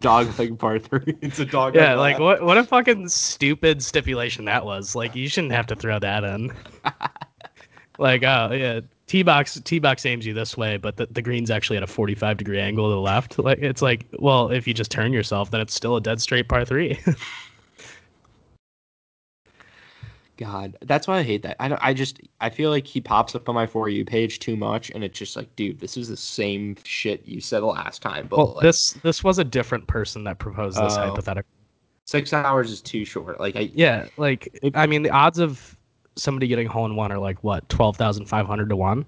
[0.00, 1.16] Dog leg par three.
[1.20, 1.74] It's a dog.
[1.74, 4.94] yeah, like what what a fucking stupid stipulation that was.
[4.94, 6.52] Like you shouldn't have to throw that in.
[7.98, 8.80] like oh yeah.
[9.06, 11.86] T box T box aims you this way, but the, the green's actually at a
[11.86, 13.38] 45 degree angle to the left.
[13.38, 16.48] Like it's like, well, if you just turn yourself, then it's still a dead straight
[16.48, 16.98] par three.
[20.40, 21.56] God, that's why I hate that.
[21.60, 24.38] I don't, I just I feel like he pops up on my for you page
[24.38, 27.66] too much, and it's just like, dude, this is the same shit you said the
[27.66, 28.26] last time.
[28.26, 31.08] But well, like, this this was a different person that proposed this Oh.
[31.08, 31.48] hypothetical.
[32.06, 33.38] six hours is too short.
[33.38, 35.76] Like I Yeah, like It- I mean, the odds of
[36.16, 39.04] somebody getting hole in one are like what twelve thousand five hundred to one.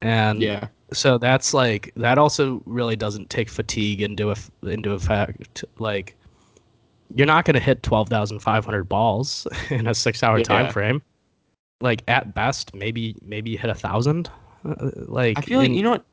[0.00, 5.62] And yeah so that's like that also really doesn't take fatigue into eff- into effect.
[5.78, 6.16] Like
[7.14, 10.44] you're not going to hit twelve thousand five hundred balls in a six hour Yeah.
[10.44, 11.02] time frame.
[11.80, 14.30] Like at best, maybe maybe hit a thousand.
[14.64, 16.04] Uh, like I feel like you know what.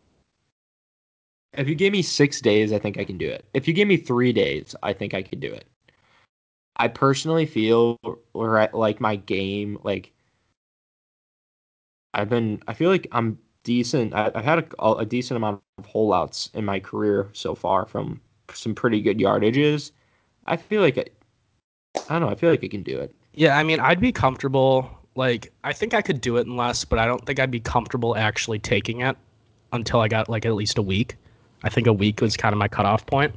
[1.53, 3.45] If you give me six days, I think I can do it.
[3.53, 5.65] If you give me three days, I think I could do it.
[6.77, 7.97] I personally feel
[8.34, 10.12] like my game, like
[12.13, 12.62] I've been.
[12.67, 14.13] I feel like I'm decent.
[14.13, 18.21] I, I've had a, a decent amount of holeouts in my career so far from
[18.53, 19.91] some pretty good yardages.
[20.45, 21.05] I feel like I,
[22.10, 22.29] I don't know.
[22.29, 23.13] I feel like I can do it.
[23.34, 24.89] Yeah, I mean, I'd be comfortable.
[25.15, 27.60] Like, I think I could do it in less, but I don't think I'd be
[27.60, 29.17] comfortable actually taking it
[29.73, 31.15] until I got like at least a week.
[31.63, 33.33] I think a week was kind of my cutoff point.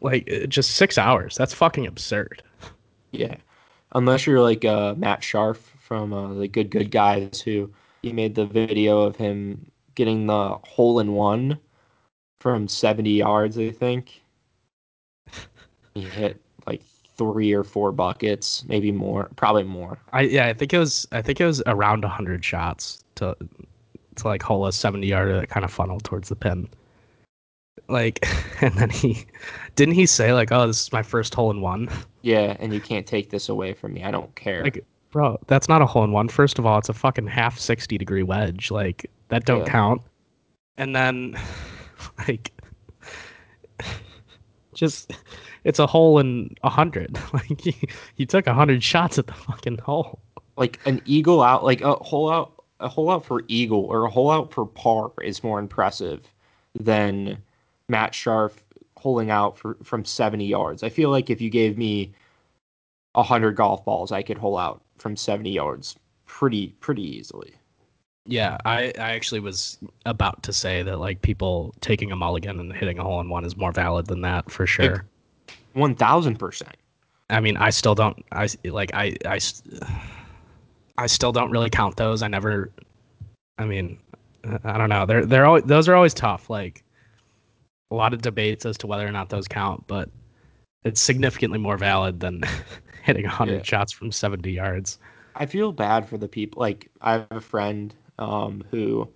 [0.00, 1.36] Like, just six hours.
[1.36, 2.42] That's fucking absurd.
[3.10, 3.36] Yeah,
[3.94, 7.70] unless you're like uh, Matt Scharff from uh, the Good Good Guys, who
[8.02, 11.58] he made the video of him getting the hole in one
[12.40, 14.22] from 70 yards, I think.
[15.96, 16.82] He hit like
[17.16, 19.98] three or four buckets, maybe more, probably more.
[20.12, 21.08] I yeah, I think it was.
[21.10, 23.34] I think it was around hundred shots to
[24.16, 26.68] to like hole a seventy yarder that kind of funneled towards the pin.
[27.88, 28.26] Like,
[28.62, 29.24] and then he
[29.74, 31.88] didn't he say like, "Oh, this is my first hole in one."
[32.20, 34.04] Yeah, and you can't take this away from me.
[34.04, 34.62] I don't care.
[34.62, 36.28] Like, bro, that's not a hole in one.
[36.28, 38.70] First of all, it's a fucking half 60 degree wedge.
[38.70, 39.70] Like, that don't Yeah.
[39.72, 40.02] count.
[40.76, 41.38] And then,
[42.28, 42.52] like,
[44.74, 45.12] just,
[45.66, 47.18] it's a hole in a 100.
[47.32, 47.72] Like, you,
[48.16, 50.20] you took a 100 shots at the fucking hole.
[50.56, 54.10] Like an eagle out, like a hole out, a hole out for eagle or a
[54.10, 56.22] hole out for par is more impressive
[56.78, 57.36] than
[57.88, 58.52] Matt Scharff
[58.96, 60.82] holding out for from 70 yards.
[60.82, 62.12] I feel like if you gave me
[63.14, 65.96] a hundred golf balls, I could hole out from 70 yards
[66.26, 67.54] pretty pretty easily.
[68.24, 72.72] Yeah, I, I actually was about to say that, like, people taking a mulligan and
[72.72, 75.04] hitting a hole in one is more valid than that for sure.
[75.76, 76.74] One thousand percent.
[77.28, 78.24] I mean, I still don't.
[78.32, 78.90] I like.
[78.94, 79.14] I.
[79.26, 79.38] I.
[80.98, 82.22] I still don't really count those.
[82.22, 82.70] I never.
[83.58, 83.98] I mean,
[84.64, 85.04] I don't know.
[85.04, 86.48] They're they're always those are always tough.
[86.48, 86.82] Like
[87.90, 90.08] a lot of debates as to whether or not those count, but
[90.84, 92.42] it's significantly more valid than
[93.02, 93.62] hitting hundred Yeah.
[93.64, 94.98] shots from seventy yards.
[95.34, 96.60] I feel bad for the people.
[96.60, 99.06] Like I have a friend um, who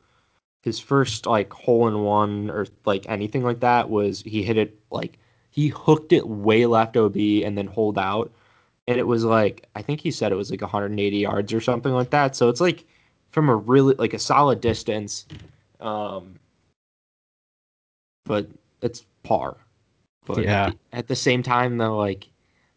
[0.62, 4.78] his first like hole in one or like anything like that was he hit it
[4.90, 5.18] like
[5.50, 8.30] he hooked it way left OB and then hold out,
[8.88, 11.92] and it was like I think he said it was like 180 yards or something
[11.92, 12.36] like that.
[12.36, 12.84] So it's like
[13.30, 15.26] from a really like a solid distance,
[15.80, 16.34] um,
[18.24, 18.48] but
[18.82, 19.56] it's par.
[20.26, 20.70] But at Yeah.
[20.70, 22.28] the- at the same time though, like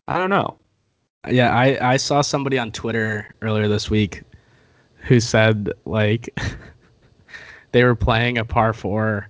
[0.07, 0.57] I don't know.
[1.29, 4.23] Yeah, I I saw somebody on Twitter earlier this week
[5.07, 6.29] who said like
[7.71, 9.29] they were playing a par 4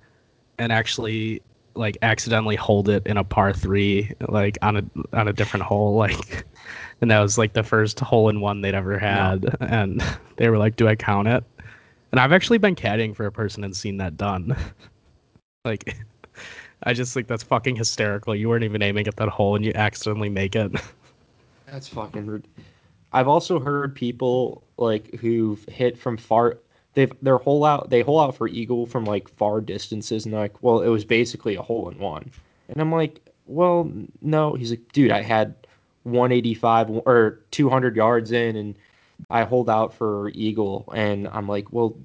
[0.58, 1.42] and actually
[1.76, 5.96] like accidentally hold it in a par 3 like on a on a different hole
[5.98, 6.46] like
[7.02, 10.04] and that was like the first hole in one they'd ever had and
[10.38, 11.44] they were like do I count it?
[12.12, 14.56] And I've actually been caddying for a person and seen that done.
[15.66, 15.98] like
[16.84, 18.36] I just think that's fucking hysterical.
[18.36, 20.72] You weren't even aiming at that hole and you accidentally make it.
[21.66, 22.48] That's fucking rude.
[23.14, 26.60] I've also heard people like who've hit from far.
[26.94, 27.90] They've their hole out.
[27.90, 31.56] They hole out for eagle from like far distances, and like, well, it was basically
[31.56, 32.30] a hole in one.
[32.70, 33.92] And I'm like, well,
[34.22, 34.54] no.
[34.54, 35.56] He's like, dude, I had
[36.04, 38.76] 185 or 200 yards in, and
[39.30, 41.96] I hold out for eagle, and I'm like, well,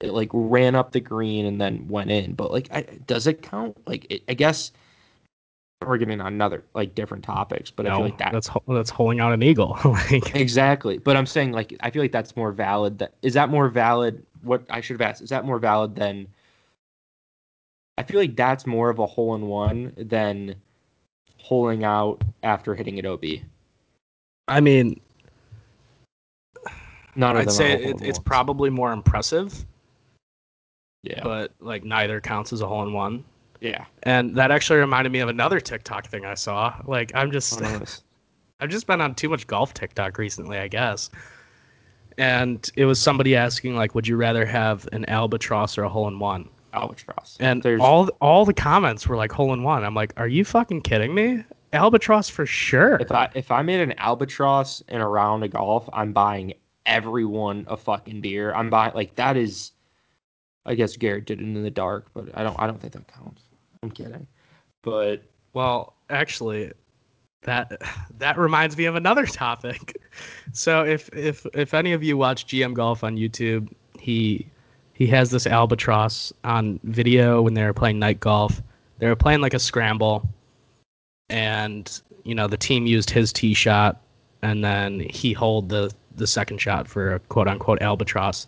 [0.00, 2.34] it like ran up the green and then went in.
[2.34, 3.76] But like, I, does it count?
[3.86, 4.72] Like, it, I guess
[5.84, 8.90] we're getting on another like different topics, but I no, feel like that that's that's
[8.90, 9.78] holding out an eagle.
[9.84, 10.98] like Exactly.
[10.98, 14.24] But I'm saying like I feel like that's more valid that is that more valid
[14.46, 16.28] what I should have asked, is that more valid than
[17.98, 20.54] I feel like that's more of a hole in one than
[21.38, 23.24] holing out after hitting it OB.
[24.48, 25.00] I mean,
[27.36, 29.64] of I'd say it, it's probably more impressive,
[31.02, 31.20] yeah.
[31.22, 33.24] but like neither counts as a hole in one.
[33.60, 33.86] yeah.
[34.02, 36.74] And that actually reminded me of another TikTok thing I saw.
[36.84, 38.02] Like I'm just oh, those.
[38.60, 41.10] I've just been on too much golf TikTok recently, I guess.
[42.18, 46.08] And it was somebody asking like, would you rather have an albatross or a hole
[46.08, 46.48] in one?
[46.72, 47.36] Albatross.
[47.40, 49.84] And There's all all the comments were like hole in one.
[49.84, 51.44] I'm like, are you fucking kidding me?
[51.72, 52.96] Albatross for sure.
[53.00, 56.54] if I if I made an albatross in a round of golf, I'm buying
[56.84, 58.52] everyone a fucking beer.
[58.54, 59.72] I'm buying like that is
[60.64, 63.06] I guess Garrett did it in the dark, but I don't I don't think that
[63.08, 63.42] counts.
[63.82, 64.26] I'm kidding.
[64.82, 66.72] But Well, actually,
[67.46, 67.80] that
[68.18, 70.00] that reminds me of another topic.
[70.52, 74.46] So if if if any of you watch GM Golf on YouTube, he
[74.92, 78.62] he has this albatross on video when they were playing night golf.
[78.98, 80.28] They were playing like a scramble,
[81.28, 84.00] and you know the team used his tee shot,
[84.42, 88.46] and then he hold the the second shot for a quote unquote albatross.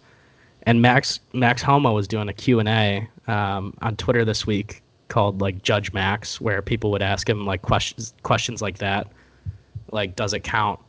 [0.65, 4.83] And Max Max Homa was doing a Q and A um, on Twitter this week
[5.09, 9.09] called like Judge Max, where people would ask him like questions questions like that,
[9.91, 10.81] like does it count?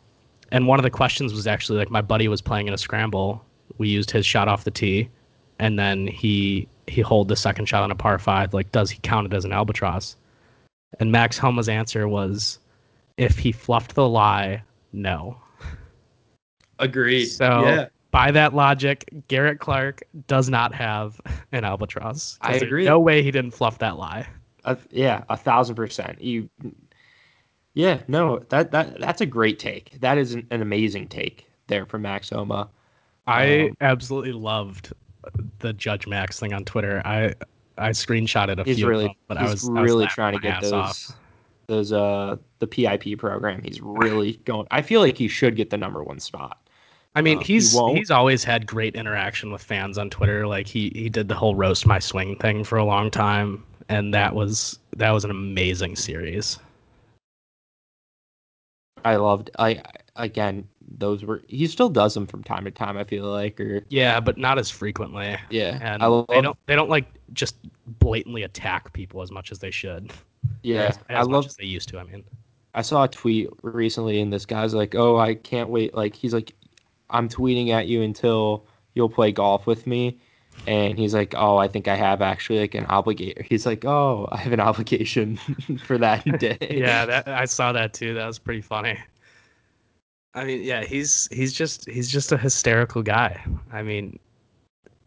[0.52, 3.44] And one of the questions was actually like my buddy was playing in a scramble.
[3.78, 5.10] We used his shot off the tee,
[5.60, 8.54] and then he he hold the second shot on a par five.
[8.54, 10.16] Like, does he count it as an albatross?
[11.00, 12.58] And Max Homa's answer was,
[13.18, 15.38] if he fluffed the lie, no.
[16.80, 17.26] agreed.
[17.26, 21.20] So by that logic, Garrett Clark does not have
[21.52, 22.38] an albatross.
[22.42, 22.86] I agree.
[22.86, 24.28] No way he didn't fluff that lie.
[24.66, 26.22] A, yeah, a thousand percent.
[26.22, 26.50] You,
[27.74, 30.00] yeah, no, that that that's a great take.
[30.02, 32.70] That is an, an amazing take there from Max Homa.
[33.28, 34.92] I Um, absolutely loved
[35.60, 37.02] the Judge Max thing on Twitter.
[37.06, 37.34] I
[37.78, 40.16] I screenshotted a He's few, really, them, but I he's was I was really laughing
[40.16, 41.12] trying to get those off.
[41.68, 43.62] those uh the PIP program.
[43.64, 44.68] He's really going.
[44.72, 46.59] I feel like he should get the number one spot.
[47.16, 47.98] I mean, uh, he he's won't.
[47.98, 50.48] he's always had great interaction with fans on Twitter.
[50.48, 54.14] Like he he did the whole roast my swing thing for a long time, and
[54.14, 56.60] that was that was an amazing series.
[59.06, 59.50] I loved.
[59.58, 59.82] I
[60.16, 62.98] again, those were he still does them from time to time.
[62.98, 65.36] I feel like, or Yeah, but not as frequently.
[65.50, 67.56] yeah, And I love, they don't they don't like just
[68.00, 70.12] blatantly attack people as much as they should.
[70.64, 71.46] yeah, as, I as much love.
[71.48, 72.00] as they used to.
[72.00, 72.24] I mean,
[72.74, 76.34] I saw a tweet recently, and this guy's like, "Oh, I can't wait!" Like he's
[76.34, 76.54] like,
[77.10, 80.18] "I'm tweeting at you until you'll play golf with me,"
[80.68, 84.28] and he's like, "Oh, I think I have actually like an obligation." He's like, "Oh,
[84.32, 85.38] I have an obligation
[85.86, 88.14] for that day." yeah, that I saw that too.
[88.14, 88.98] That was pretty funny.
[90.36, 93.44] I mean, yeah, he's he's just he's just a hysterical guy.
[93.74, 94.20] I mean,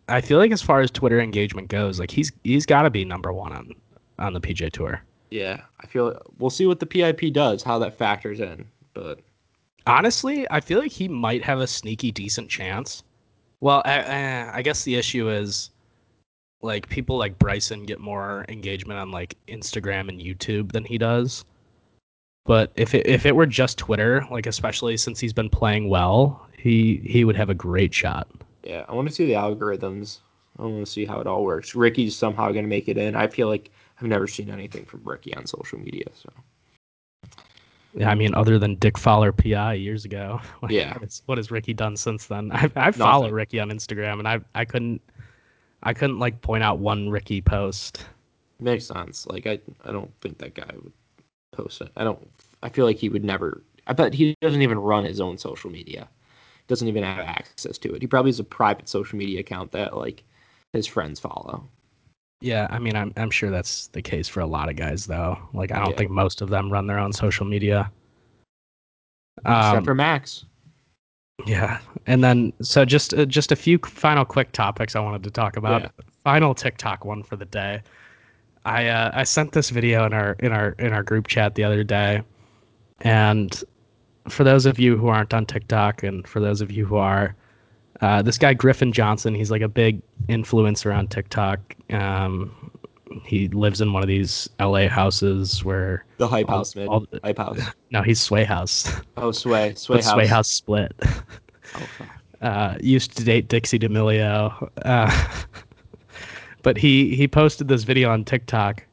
[0.09, 3.05] I feel like as far as Twitter engagement goes, like he's he's got to be
[3.05, 3.71] number one on
[4.19, 5.03] on the PGA Tour.
[5.31, 5.63] yeah.
[5.81, 9.21] I feel we'll see what the PIP does, how that factors in, but
[9.87, 13.03] Honestly, I feel like he might have a sneaky decent chance.
[13.61, 15.71] Well, I, I, guess the issue is
[16.63, 21.45] like people like Bryson get more engagement on like Instagram and YouTube than he does.
[22.45, 26.45] But if it if it were just Twitter, like especially since he's been playing well,
[26.59, 28.29] he he would have a great shot.
[28.65, 30.19] yeah, I want to see the algorithms.
[30.59, 31.75] I want to see how it all works.
[31.75, 33.15] Rickie's somehow going to make it in.
[33.15, 33.71] I feel like
[34.01, 36.31] I've never seen anything from Rickie on social media, so
[37.95, 38.19] Yeah, I mm.
[38.19, 40.41] mean, other than Dick Fowler PI years ago.
[40.63, 40.95] Like, Yeah.
[40.95, 42.51] what, is, what has Rickie done since then?
[42.53, 43.35] I I follow Nothing.
[43.35, 45.01] Rickie on Instagram, and I I couldn't
[45.83, 48.07] I couldn't like point out one Rickie post.
[48.61, 49.27] makes sense.
[49.27, 50.93] Like I, I don't think that guy would
[51.53, 51.91] post it.
[51.97, 52.31] I don't.
[52.63, 53.63] I feel like he would never.
[53.87, 56.09] I bet he doesn't even run his own social media.
[56.69, 58.01] Doesn't even have access to it.
[58.01, 60.23] He probably has a private social media account that like
[60.73, 61.69] his friends follow.
[62.43, 65.39] Yeah, I mean, I'm I'm sure that's the case for a lot of guys, though.
[65.55, 65.97] Like, I don't Yeah.
[65.97, 67.91] think most of them run their own social media.
[69.39, 70.45] Except Um, for Max.
[71.47, 75.31] yeah, and then so just uh, just a few final quick topics I wanted to
[75.31, 75.83] talk about.
[75.83, 75.89] Yeah.
[76.25, 77.81] Final TikTok one for the day.
[78.65, 81.63] I uh, I sent this video in our in our in our group chat the
[81.65, 82.23] other day,
[83.01, 83.63] and
[84.29, 87.35] for those of you who aren't on TikTok, and for those of you who are,
[88.03, 91.61] uh, this guy Griffin Johnson, he's like a big influencer on TikTok.
[91.91, 92.71] Um,
[93.25, 96.89] he lives in one of these LA houses where The hype all- house, mid.
[96.89, 97.61] all- hype house.
[97.91, 100.11] no, he's Sway House, Oh, Sway, Sway house.
[100.13, 100.93] Sway House split.
[101.03, 101.89] Oh,
[102.47, 104.69] uh, used to date Dixie D'Amelio.
[104.85, 105.45] Uh,
[106.63, 108.85] but he he posted this video on TikTok,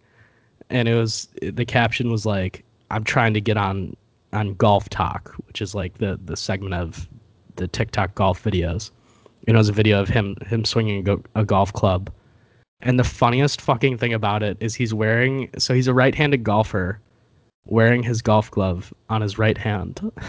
[0.69, 3.95] and it was the caption was like, "I'm trying to get on
[4.33, 7.07] on Golf Talk," which is like the the segment of
[7.55, 8.91] the TikTok golf videos.
[9.49, 12.11] And it was a video of him him swinging a, go- a golf club.
[12.81, 17.01] And the funniest fucking thing about it is he's wearing so he's a right-handed golfer
[17.65, 20.11] wearing his golf glove on his right hand.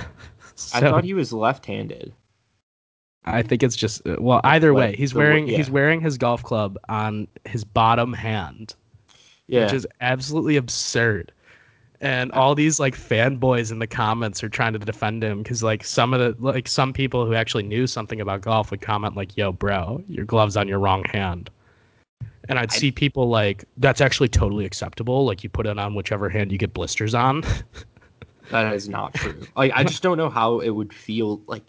[0.72, 2.14] I thought he was left-handed.
[3.26, 4.40] I think it's just uh, well.
[4.42, 5.58] Either way, he's wearing yeah.
[5.58, 8.74] he's wearing his golf club on his bottom hand,
[9.48, 9.64] Yeah.
[9.64, 11.30] which is absolutely absurd.
[12.02, 15.84] And all these like fanboys in the comments are trying to defend him because like
[15.84, 19.36] some of the like some people who actually knew something about golf would comment like,
[19.36, 21.50] "Yo, bro, your glove's on your wrong hand."
[22.48, 25.26] And I'd I- see people like, "That's actually totally acceptable.
[25.26, 27.42] Like you put it on whichever hand you get blisters on."
[28.50, 29.46] That is not true.
[29.54, 31.62] Like I just don't know how it would feel like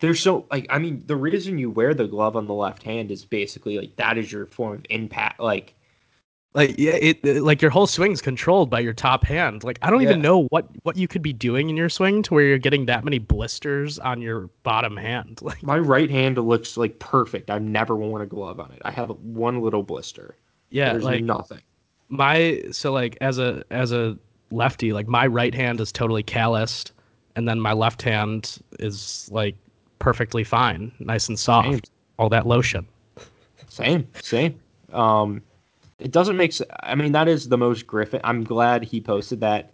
[0.00, 3.10] there's so like I mean the reason you wear the glove on the left hand
[3.10, 5.74] is basically like that is your form of impact like
[6.54, 9.90] like yeah it it- like your whole swing's controlled by your top hand like i
[9.90, 12.58] don't even know what what you could be doing in your swing to where you're
[12.58, 17.50] getting that many blisters on your bottom hand like my right hand looks like perfect.
[17.50, 18.82] I've never worn a glove on it.
[18.84, 20.36] I have one little blister.
[20.70, 21.60] yeah There's like nothing.
[22.08, 24.18] my so like as a as a
[24.50, 26.92] lefty like my right hand is totally calloused
[27.34, 29.56] and then my left hand is like
[30.00, 31.80] perfectly fine nice and soft Same.
[32.18, 32.86] all that lotion
[33.68, 34.60] Same, same.
[34.92, 35.40] Um,
[36.02, 36.52] it doesn't make.
[36.52, 36.70] sense.
[36.82, 38.20] I mean, that is the most Griffin.
[38.24, 39.72] I'm glad he posted that.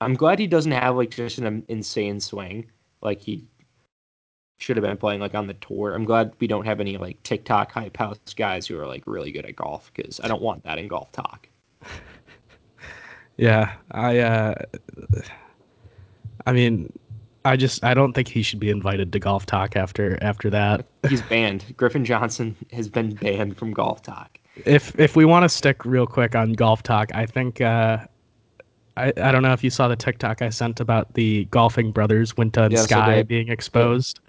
[0.00, 2.66] I'm glad he doesn't have like just an insane swing
[3.02, 3.44] like he
[4.58, 5.94] should have been playing like on the tour.
[5.94, 9.32] I'm glad we don't have any like TikTok hype house guys who are like really
[9.32, 11.48] good at golf because I don't want that in golf talk.
[13.36, 14.54] yeah i uh
[16.46, 16.92] i mean
[17.44, 20.86] i just i don't think he should be invited to golf talk after after that
[21.08, 21.74] He's banned.
[21.76, 24.38] Griffin Johnson has been banned from golf talk.
[24.56, 27.98] If if we want to stick real quick on golf talk, I think uh,
[28.96, 32.36] I I don't know if you saw the TikTok I sent about the golfing brothers
[32.36, 34.20] Winter and Yes, Sky being exposed.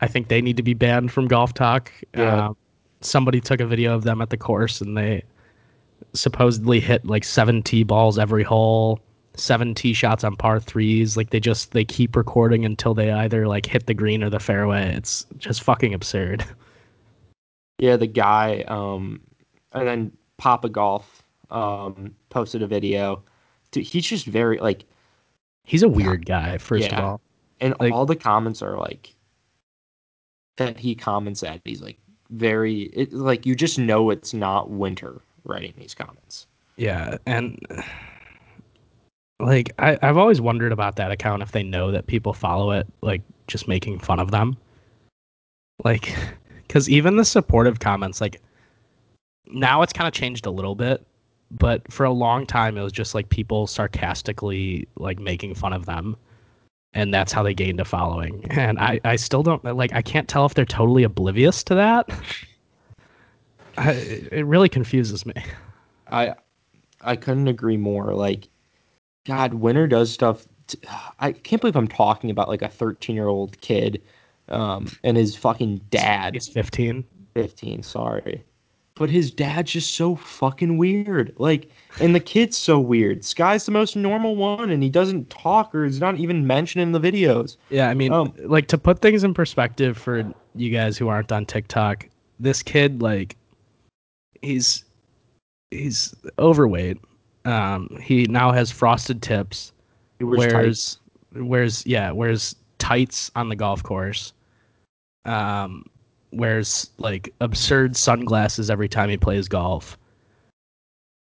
[0.00, 1.92] I think they need to be banned from golf talk.
[2.16, 2.46] Yeah.
[2.46, 2.56] Um,
[3.02, 5.22] somebody took a video of them at the course and they
[6.12, 8.98] supposedly hit like seven tee balls every hole,
[9.34, 11.16] seven tee shots on par threes.
[11.16, 14.40] Like they just they keep recording until they either like hit the green or the
[14.40, 14.92] fairway.
[14.94, 16.44] It's just fucking absurd.
[17.78, 19.20] Yeah, the guy, um,
[19.74, 23.22] and then Papa Golf um, posted a video.
[23.70, 24.84] Dude, he's just very like
[25.64, 27.20] He's a weird guy, first of all.
[27.60, 29.14] and Like- all the comments are like
[30.56, 31.60] that he comments at.
[31.64, 31.98] He's like
[32.30, 36.46] very it, like you just know it's not winter writing these comments.
[36.76, 37.58] Yeah, and
[39.40, 42.86] like I, I've always wondered about that account if they know that people follow it,
[43.02, 44.56] like just making fun of them.
[45.84, 46.14] Like,
[46.66, 48.40] because even the supportive comments, like
[49.46, 51.06] now it's kind of changed a little bit,
[51.50, 55.86] but for a long time it was just like people sarcastically like making fun of
[55.86, 56.16] them,
[56.94, 58.44] and that's how they gained a following.
[58.50, 62.10] And I, I still don't like I can't tell if they're totally oblivious to that.
[63.78, 65.34] I, it really confuses me.
[66.10, 66.34] I
[67.00, 68.14] I couldn't agree more.
[68.14, 68.48] Like,
[69.24, 70.46] God, Winter does stuff.
[70.66, 70.78] t
[71.18, 74.02] I can't believe I'm talking about like a 13 year old kid,
[74.48, 76.34] um, and his fucking dad.
[76.34, 77.04] He's 15.
[77.34, 78.44] 15, sorry.
[79.02, 81.34] But his dad's just so fucking weird.
[81.36, 83.24] Like, and the kid's so weird.
[83.24, 86.92] Sky's the most normal one, and he doesn't talk or is not even mentioned in
[86.92, 87.56] the videos.
[87.68, 91.32] Yeah, I mean, Um, like to put things in perspective for you guys who aren't
[91.32, 93.36] on TikTok, this kid like
[94.40, 94.84] he's
[95.72, 96.98] he's overweight.
[97.44, 99.72] Um, he now has frosted tips.
[100.20, 100.98] He wears wears
[101.34, 104.32] wears yeah wears tights on the golf course.
[105.24, 105.86] Um,
[106.32, 109.98] wears like absurd sunglasses every time he plays golf.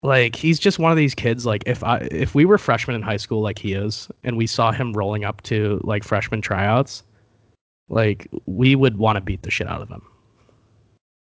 [0.01, 1.45] Like he's just one of these kids.
[1.45, 4.47] Like if I if we were freshmen in high school like he is, and we
[4.47, 7.03] saw him rolling up to like freshman tryouts,
[7.89, 10.01] like we would want to beat the shit out of him.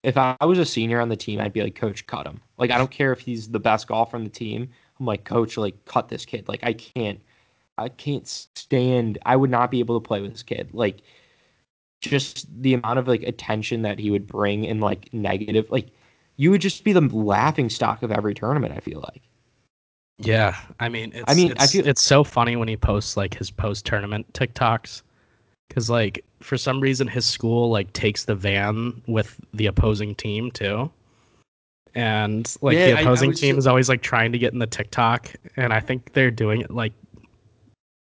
[0.04, 2.40] If I was a senior on the team, I'd be like, Coach, cut him.
[2.60, 4.70] Like, I don't care if he's the best golfer on the team.
[5.00, 6.48] I'm like, Coach, like, cut this kid.
[6.48, 7.20] Like, I can't,
[7.80, 9.18] I can't stand.
[9.26, 10.70] I would not be able to play with this kid.
[10.74, 11.02] Like,
[12.02, 15.88] just the amount of like attention that he would bring and like negative, like,
[16.38, 18.74] you would just be the laughing stock of every tournament.
[18.76, 19.22] I feel like.
[20.18, 23.34] Yeah, I mean, it's, I mean, I feel- it's so funny when he posts like
[23.34, 25.02] his post tournament TikToks,
[25.68, 30.52] because like for some reason his school like takes the van with the opposing team
[30.52, 30.90] too,
[31.96, 34.54] and like Yeah, the I- I opposing team so- is always like trying to get
[34.54, 36.94] in the TikTok, and I think they're doing it like,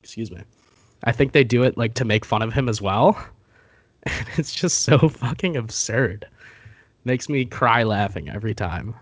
[0.02, 0.40] excuse me,
[1.04, 3.16] I think they do it like to make fun of him as well,
[4.36, 6.26] it's just so fucking absurd.
[7.04, 8.94] Makes me cry laughing every time.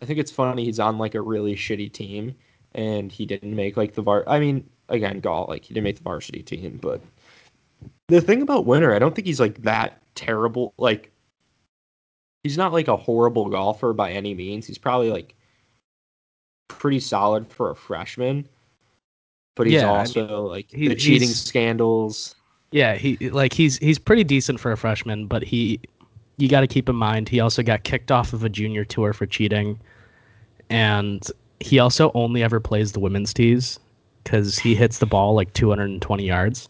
[0.00, 2.34] I think it's funny he's on like a really shitty team
[2.74, 5.96] and he didn't make like the var I mean, again, golf like he didn't make
[5.96, 7.00] the varsity team, but
[8.08, 11.10] the thing about Winter, I don't think he's like that terrible like
[12.42, 14.66] he's not like a horrible golfer by any means.
[14.66, 15.34] He's probably like
[16.68, 18.48] pretty solid for a freshman.
[19.56, 22.36] But he's Yeah, I also like he- the cheating scandals.
[22.70, 25.80] Yeah, he like he's he's pretty decent for a freshman, but he
[26.36, 29.12] you got to keep in mind he also got kicked off of a junior tour
[29.12, 29.78] for cheating,
[30.68, 31.26] and
[31.60, 33.80] he also only ever plays the women's tees
[34.22, 36.68] because he hits the ball like 220 yards.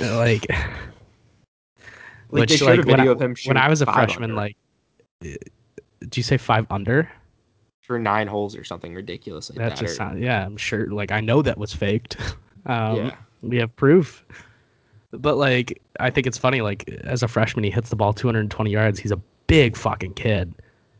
[0.00, 0.46] Like,
[2.32, 4.34] Like they which, a when I- video of him when I was a freshman, under
[4.36, 4.56] like,
[5.20, 5.38] do
[6.14, 7.10] you say five under?
[7.82, 9.78] for nine holes or something ridiculous like That that.
[9.80, 10.86] just or- sound, yeah, I'm sure.
[10.86, 12.16] Like, I know that was faked.
[12.66, 13.16] Um, Yeah.
[13.42, 14.24] We have proof.
[15.12, 16.60] But like, I think it's funny.
[16.60, 18.98] Like, as a freshman, he hits the ball 220 yards.
[18.98, 20.54] He's a big fucking kid.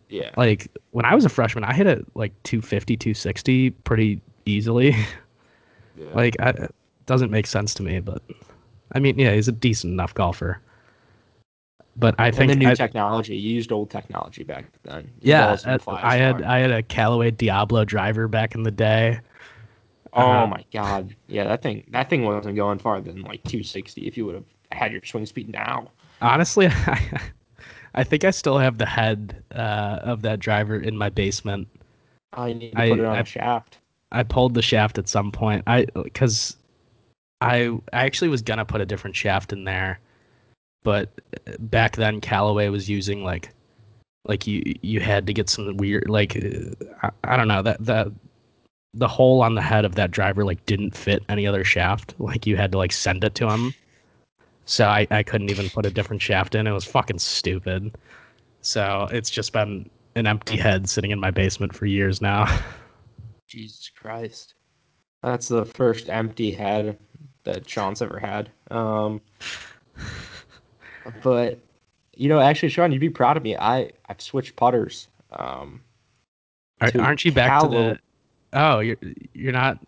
[0.09, 0.31] yeah.
[0.37, 4.91] Like when I was a freshman, I hit it like 250, 260 pretty easily.
[5.97, 6.07] yeah.
[6.15, 6.75] like, I, it
[7.07, 8.01] doesn't make sense to me.
[8.01, 8.23] But
[8.93, 10.61] I mean, yeah, he's a decent enough golfer.
[11.97, 13.37] But I think and the new I- technology.
[13.37, 15.11] You used old technology back then.
[15.21, 16.43] Your yeah, I, fly as I had.
[16.43, 19.21] I had a Callaway Diablo driver back in the day.
[20.13, 21.15] Oh uh, my god.
[21.27, 24.45] Yeah, that thing that thing wasn't going farther than like 260 if you would have
[24.73, 25.91] had your swing speed now.
[26.21, 27.21] Honestly, I,
[27.95, 31.69] I think I still have the head uh, of that driver in my basement.
[32.33, 33.79] I need to I- put it on I- a shaft.
[34.13, 35.63] I pulled the shaft at some point.
[35.69, 36.57] I because
[37.41, 40.01] I I actually was gonna put a different shaft in there,
[40.83, 41.11] but
[41.61, 43.51] back then Callaway was using like
[44.27, 47.85] like you you had to get some weird like uh, I, I don't know that
[47.85, 48.09] that
[48.95, 52.15] the hole on the head of that driver like didn't fit any other shaft.
[52.19, 53.75] Like you had to like send it to him.
[54.65, 56.67] So I, I couldn't even put a different shaft in.
[56.67, 57.97] It was fucking stupid.
[58.63, 62.47] So it's just been an empty head sitting in my basement for years now.
[63.49, 64.55] Jesus Christ.
[65.23, 66.99] That's the first empty head
[67.45, 68.51] that Sean's ever had.
[68.71, 69.21] Um,
[71.23, 71.59] but
[72.15, 73.57] you know, actually, Sean, you'd be proud of me.
[73.57, 75.09] I I've switched putters.
[75.33, 75.81] Um,
[76.81, 77.99] aren't you back to the?
[78.53, 78.97] Oh, you're
[79.33, 79.79] you're not.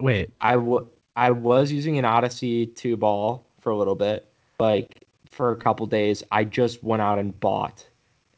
[0.00, 4.26] Wait, I w- I was using an Odyssey two ball for a little bit,
[4.58, 6.22] like for a couple days.
[6.30, 7.86] I just went out and bought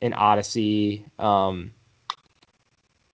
[0.03, 1.73] an Odyssey um,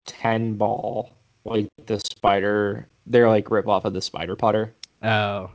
[0.06, 1.12] ten ball,
[1.46, 5.50] like the spider they're like rip off of the spider putter, Oh,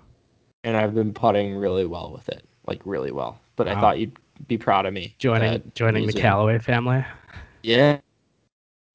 [0.64, 3.38] and I've been putting really well with it, like really well.
[3.56, 4.16] But I thought you'd
[4.48, 5.14] be proud of me.
[5.18, 7.04] joining joining the Callaway family.
[7.62, 7.98] Yeah.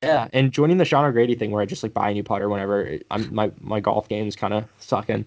[0.03, 2.49] Yeah, and joining the Sean O'Grady thing where I just like buy a new putter
[2.49, 5.25] whenever I'm my my golf game's kind of sucking.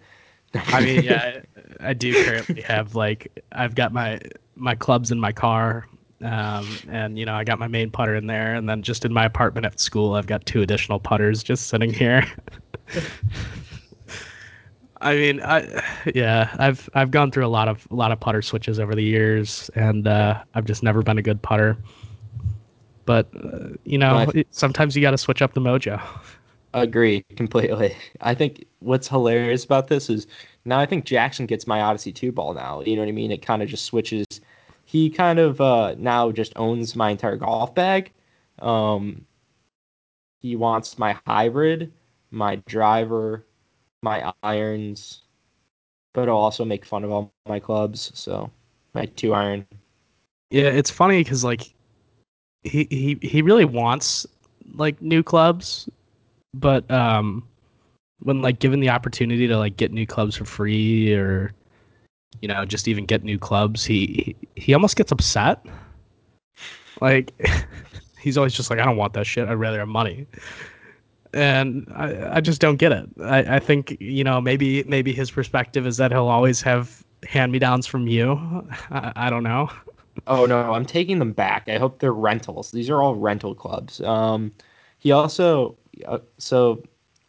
[0.54, 1.40] I mean, yeah,
[1.80, 4.20] I, I do currently have like I've got my
[4.54, 5.88] my clubs in my car,
[6.22, 9.12] um, and you know I got my main putter in there, and then just in
[9.12, 12.24] my apartment at school, I've got two additional putters just sitting here.
[15.00, 15.82] I mean, I
[16.14, 19.02] yeah, I've I've gone through a lot of a lot of putter switches over the
[19.02, 21.76] years, and uh, I've just never been a good putter.
[23.10, 26.00] But uh, you know, Well, sometimes you got to switch up the mojo.
[26.74, 27.96] Agree completely.
[28.20, 30.28] I think what's hilarious about this is
[30.64, 32.82] now I think Jackson gets my Odyssey 2 ball now.
[32.82, 33.32] You know what I mean?
[33.32, 34.24] It kind of just switches.
[34.84, 38.12] He kind of uh, now just owns my entire golf bag.
[38.60, 39.26] Um,
[40.40, 41.92] he wants my hybrid,
[42.30, 43.44] my driver,
[44.02, 45.22] my irons,
[46.12, 48.12] but I'll also make fun of all my clubs.
[48.14, 48.52] So
[48.94, 49.66] my two iron.
[50.50, 51.74] Yeah, it's funny because like
[52.64, 54.26] he he he really wants
[54.74, 55.88] like new clubs,
[56.54, 57.46] but um,
[58.20, 61.52] when like given the opportunity to like get new clubs for free or
[62.40, 65.64] you know just even get new clubs, he he, he almost gets upset.
[67.00, 67.32] Like
[68.20, 69.48] he's always just like, I don't want that shit.
[69.48, 70.26] I'd rather have money.
[71.32, 73.08] And I, I just don't get it.
[73.22, 77.52] I, I think you know maybe maybe his perspective is that he'll always have hand
[77.52, 78.32] me downs from you.
[78.90, 79.70] I, I don't know.
[80.26, 81.68] Oh no, I'm taking them back.
[81.68, 82.70] I hope they're rentals.
[82.70, 84.00] These are all rental clubs.
[84.00, 84.52] Um,
[84.98, 86.82] he also, uh, so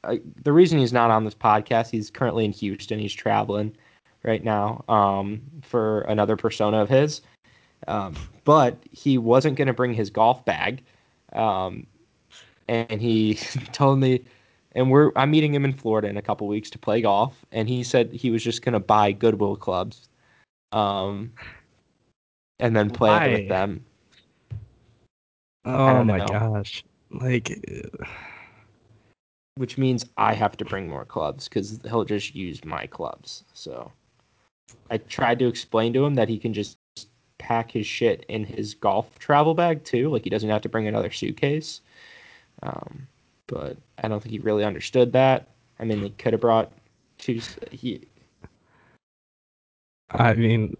[0.03, 2.99] uh, the reason he's not on this podcast, he's currently in Houston.
[2.99, 3.75] He's traveling
[4.23, 7.21] right now um, for another persona of his.
[7.87, 10.83] Um, but he wasn't going to bring his golf bag,
[11.33, 11.87] um,
[12.67, 13.35] and he
[13.71, 14.23] told me,
[14.73, 17.67] and we're I'm meeting him in Florida in a couple weeks to play golf, and
[17.67, 20.09] he said he was just going to buy Goodwill clubs.
[20.71, 21.33] Um,
[22.61, 23.27] and then play Why?
[23.27, 23.83] with them.
[25.65, 26.27] Oh my know.
[26.27, 26.83] gosh.
[27.09, 27.65] Like
[29.55, 33.43] which means I have to bring more clubs because he'll just use my clubs.
[33.53, 33.91] So
[34.89, 36.77] I tried to explain to him that he can just
[37.37, 40.87] pack his shit in his golf travel bag too, like he doesn't have to bring
[40.87, 41.81] another suitcase.
[42.63, 43.07] Um,
[43.47, 45.49] but I don't think he really understood that.
[45.79, 46.71] I mean, he could have brought
[47.17, 47.41] two.
[47.71, 48.07] He
[50.11, 50.77] I mean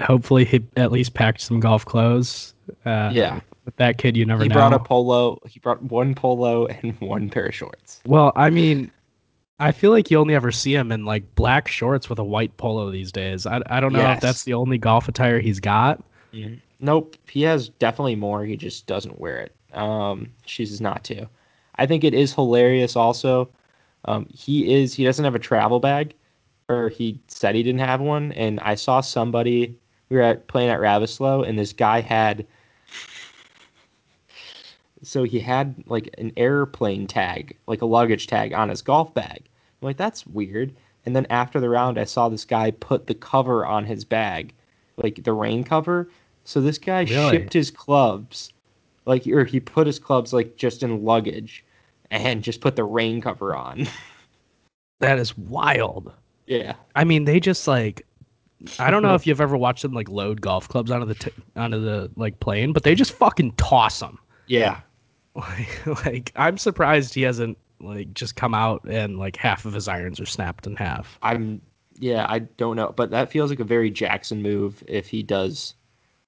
[0.00, 2.54] hopefully he at least packed some golf clothes.
[2.84, 3.40] Uh Yeah.
[3.64, 4.44] With that kid you never know.
[4.44, 4.54] he know.
[4.54, 5.38] brought a polo.
[5.46, 8.00] He brought one polo and one pair of shorts.
[8.06, 8.90] well, I mean
[9.60, 12.56] I feel like you only ever see him in like black shorts with a white
[12.58, 13.44] polo these days.
[13.44, 16.02] I, I don't know if that's the only golf attire he's got.
[16.80, 18.44] Nope, he has definitely more.
[18.44, 19.54] He just doesn't wear it.
[19.76, 21.26] Um, chooses not to.
[21.74, 22.94] I think it is hilarious.
[22.94, 23.48] Also,
[24.04, 26.14] um, he is he doesn't have a travel bag,
[26.68, 28.32] or he said he didn't have one.
[28.32, 29.76] And I saw somebody
[30.08, 32.46] we were at playing at Ravisloe, and this guy had.
[35.02, 39.44] So he had like an airplane tag, like a luggage tag, on his golf bag.
[39.80, 40.74] I'm like, that's weird.
[41.06, 44.52] And then after the round, I saw this guy put the cover on his bag,
[44.96, 46.10] like the rain cover.
[46.44, 47.38] So this guy Really?
[47.38, 48.52] shipped his clubs,
[49.06, 51.64] like, or he put his clubs like just in luggage,
[52.10, 53.86] and just put the rain cover on.
[55.00, 56.12] That is wild.
[56.48, 56.74] Yeah.
[56.96, 58.06] I mean, they just like
[58.78, 61.32] I don't know if you've ever watched them like load golf clubs onto the t-
[61.54, 64.18] onto the like plane, but they just fucking toss them.
[64.46, 64.80] Yeah.
[65.34, 69.86] Like, like I'm surprised he hasn't like just come out and like half of his
[69.86, 71.18] irons are snapped in half.
[71.22, 71.60] I'm.
[72.00, 74.84] Yeah, I don't know, but that feels like a very Jackson move.
[74.86, 75.74] If he does,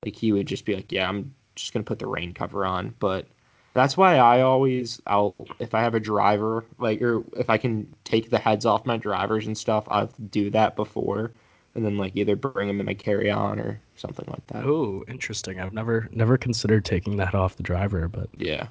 [0.04, 2.92] like, he would just be like, "Yeah, I'm just gonna put the rain cover on."
[2.98, 3.28] But
[3.72, 7.92] that's why I always, I'll if I have a driver, like, or if I can
[8.04, 11.32] take the heads off my drivers and stuff, I'll do that before,
[11.74, 14.64] and then like either bring them in my carry on or something like that.
[14.64, 15.60] Oh, interesting.
[15.60, 18.66] I've never never considered taking that off the driver, but Yeah,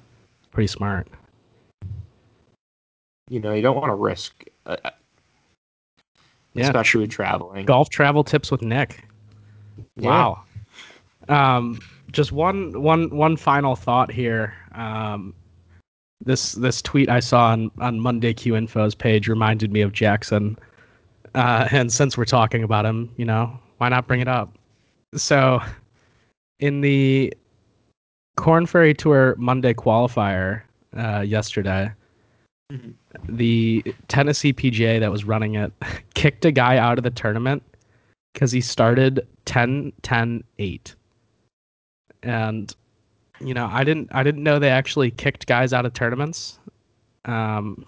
[0.52, 1.08] pretty smart.
[3.30, 4.76] you know, you don't want to risk, uh,
[6.56, 6.66] Yeah.
[6.66, 7.66] especially with traveling.
[7.66, 9.06] Golf travel tips with Nick.
[9.96, 10.10] Yeah.
[10.10, 10.44] Wow.
[11.30, 11.80] Um,
[12.12, 14.54] just one one one final thought here.
[14.74, 15.34] Um,
[16.26, 20.58] this this tweet I saw on on Monday Q Info's page reminded me of Jackson.
[21.36, 24.58] Uh, and since we're talking about him, you know, why not bring it up?
[25.16, 25.60] So,
[26.60, 27.34] in the
[28.38, 30.62] Corn Ferry Tour Monday qualifier
[30.98, 31.92] uh, yesterday,
[32.72, 32.94] Mhm.
[33.28, 35.72] the Tennessee PGA that was running it
[36.14, 37.64] kicked a guy out of the tournament
[38.34, 40.96] because he started 10 10 8
[42.24, 42.76] and
[43.40, 46.60] you know i didn't i didn't know they actually kicked guys out of tournaments
[47.26, 47.86] um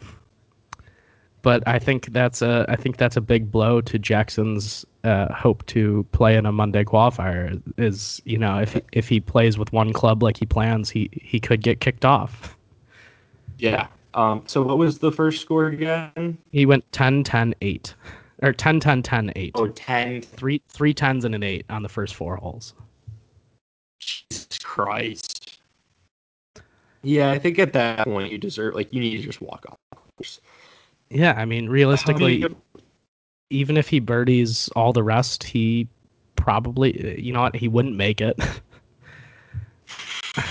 [1.42, 5.66] but I think that's a I think that's a big blow to Jackson's uh, hope
[5.68, 7.62] to play in a Monday qualifier.
[7.78, 11.40] Is you know if if he plays with one club like he plans, he he
[11.40, 12.56] could get kicked off.
[13.58, 13.88] Yeah.
[14.14, 14.44] Um.
[14.46, 16.38] So what was the first score again?
[16.52, 17.96] He went 10 10 8
[18.42, 19.52] or 10 10 10 8.
[19.56, 20.22] Oh, 10.
[20.22, 22.74] Three three tens and an eight on the first four holes.
[24.02, 25.60] Jesus Christ.
[27.04, 29.78] Yeah, I think at that point you deserve like you need to just walk off.
[31.10, 32.46] Yeah, I mean realistically,
[33.50, 35.88] even if he birdies all the rest, he
[36.36, 38.40] probably you know what he wouldn't make it.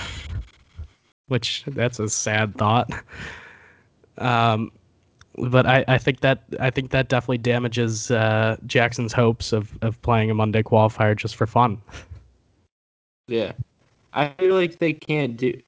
[1.27, 2.91] Which that's a sad thought.
[4.17, 4.71] Um,
[5.37, 10.01] but I, I think that I think that definitely damages uh, Jackson's hopes of, of
[10.01, 11.81] playing a Monday qualifier just for fun.
[13.31, 13.53] Yeah,
[14.13, 15.59] I feel like they can't do.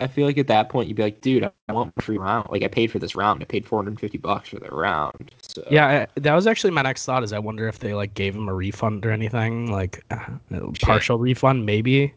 [0.00, 2.48] I feel like at that point you'd be like, dude, I want free round.
[2.50, 3.42] Like I paid for this round.
[3.42, 5.30] I paid 450 bucks for the round.
[5.42, 7.22] So Yeah, I, that was actually my next thought.
[7.22, 10.36] Is I wonder if they like gave him a refund or anything, like uh,
[10.80, 12.14] partial refund, maybe.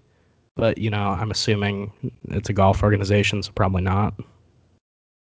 [0.56, 1.92] But you know, I'm assuming
[2.30, 4.14] it's a golf organization, so probably not.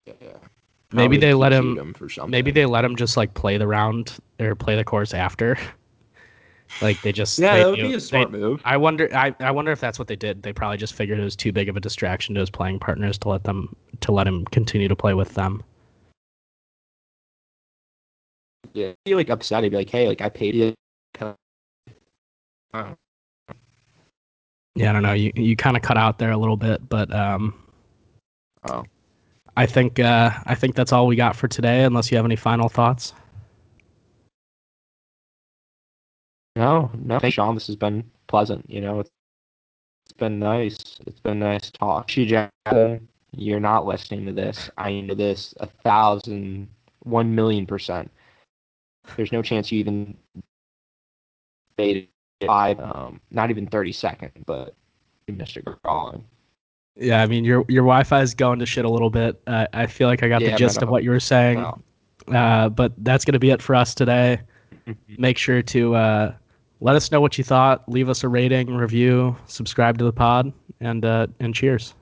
[0.05, 0.13] yeah.
[0.91, 1.93] Maybe Probably they let him.
[1.93, 2.27] for.
[2.27, 5.57] Maybe they let him just like play the round or play the course after.
[6.81, 8.61] like they just Yeah, they that would knew- be a they- smart move.
[8.65, 9.09] I wonder.
[9.15, 10.43] I, I wonder if that's what they did.
[10.43, 13.17] They probably just figured it was too big of a distraction to his playing partners
[13.19, 15.63] to let them to let him continue to play with them.
[18.73, 19.63] Yeah, He'd be like upset.
[19.63, 20.73] He'd be like, hey, like I paid you.
[22.71, 22.93] Uh,
[24.75, 25.13] Yeah, I don't know.
[25.13, 27.53] You you kind of cut out there a little bit, but um,
[28.69, 28.83] Oh.
[29.57, 31.83] I think uh, I think that's all we got for today.
[31.83, 33.13] Unless you have any final thoughts.
[36.59, 37.19] No, no.
[37.19, 37.55] Thanks, Sean.
[37.55, 38.69] This has been pleasant.
[38.69, 39.09] You know, it's,
[40.03, 40.99] it's been nice.
[41.07, 42.15] It's been nice talk.
[42.17, 44.69] you, Jackson, you're not listening to this.
[44.77, 46.67] I know this a thousand,
[47.03, 48.11] one million percent.
[49.15, 50.17] There's no chance you even
[51.77, 52.09] made
[52.41, 54.75] it five, um, not even 30 second, but
[55.27, 56.25] you missed a calling.
[56.97, 59.41] Yeah, I mean your your Wi-Fi is going to shit a little bit.
[59.47, 61.59] Uh, I feel like I got Yeah, the gist of what you were saying.
[61.61, 61.81] No.
[62.27, 64.41] Uh, but that's gonna be it for us today.
[65.17, 66.33] Make sure to uh,
[66.81, 67.87] let us know what you thought.
[67.89, 71.93] Leave us a rating, review, subscribe to the pod, and uh, and cheers.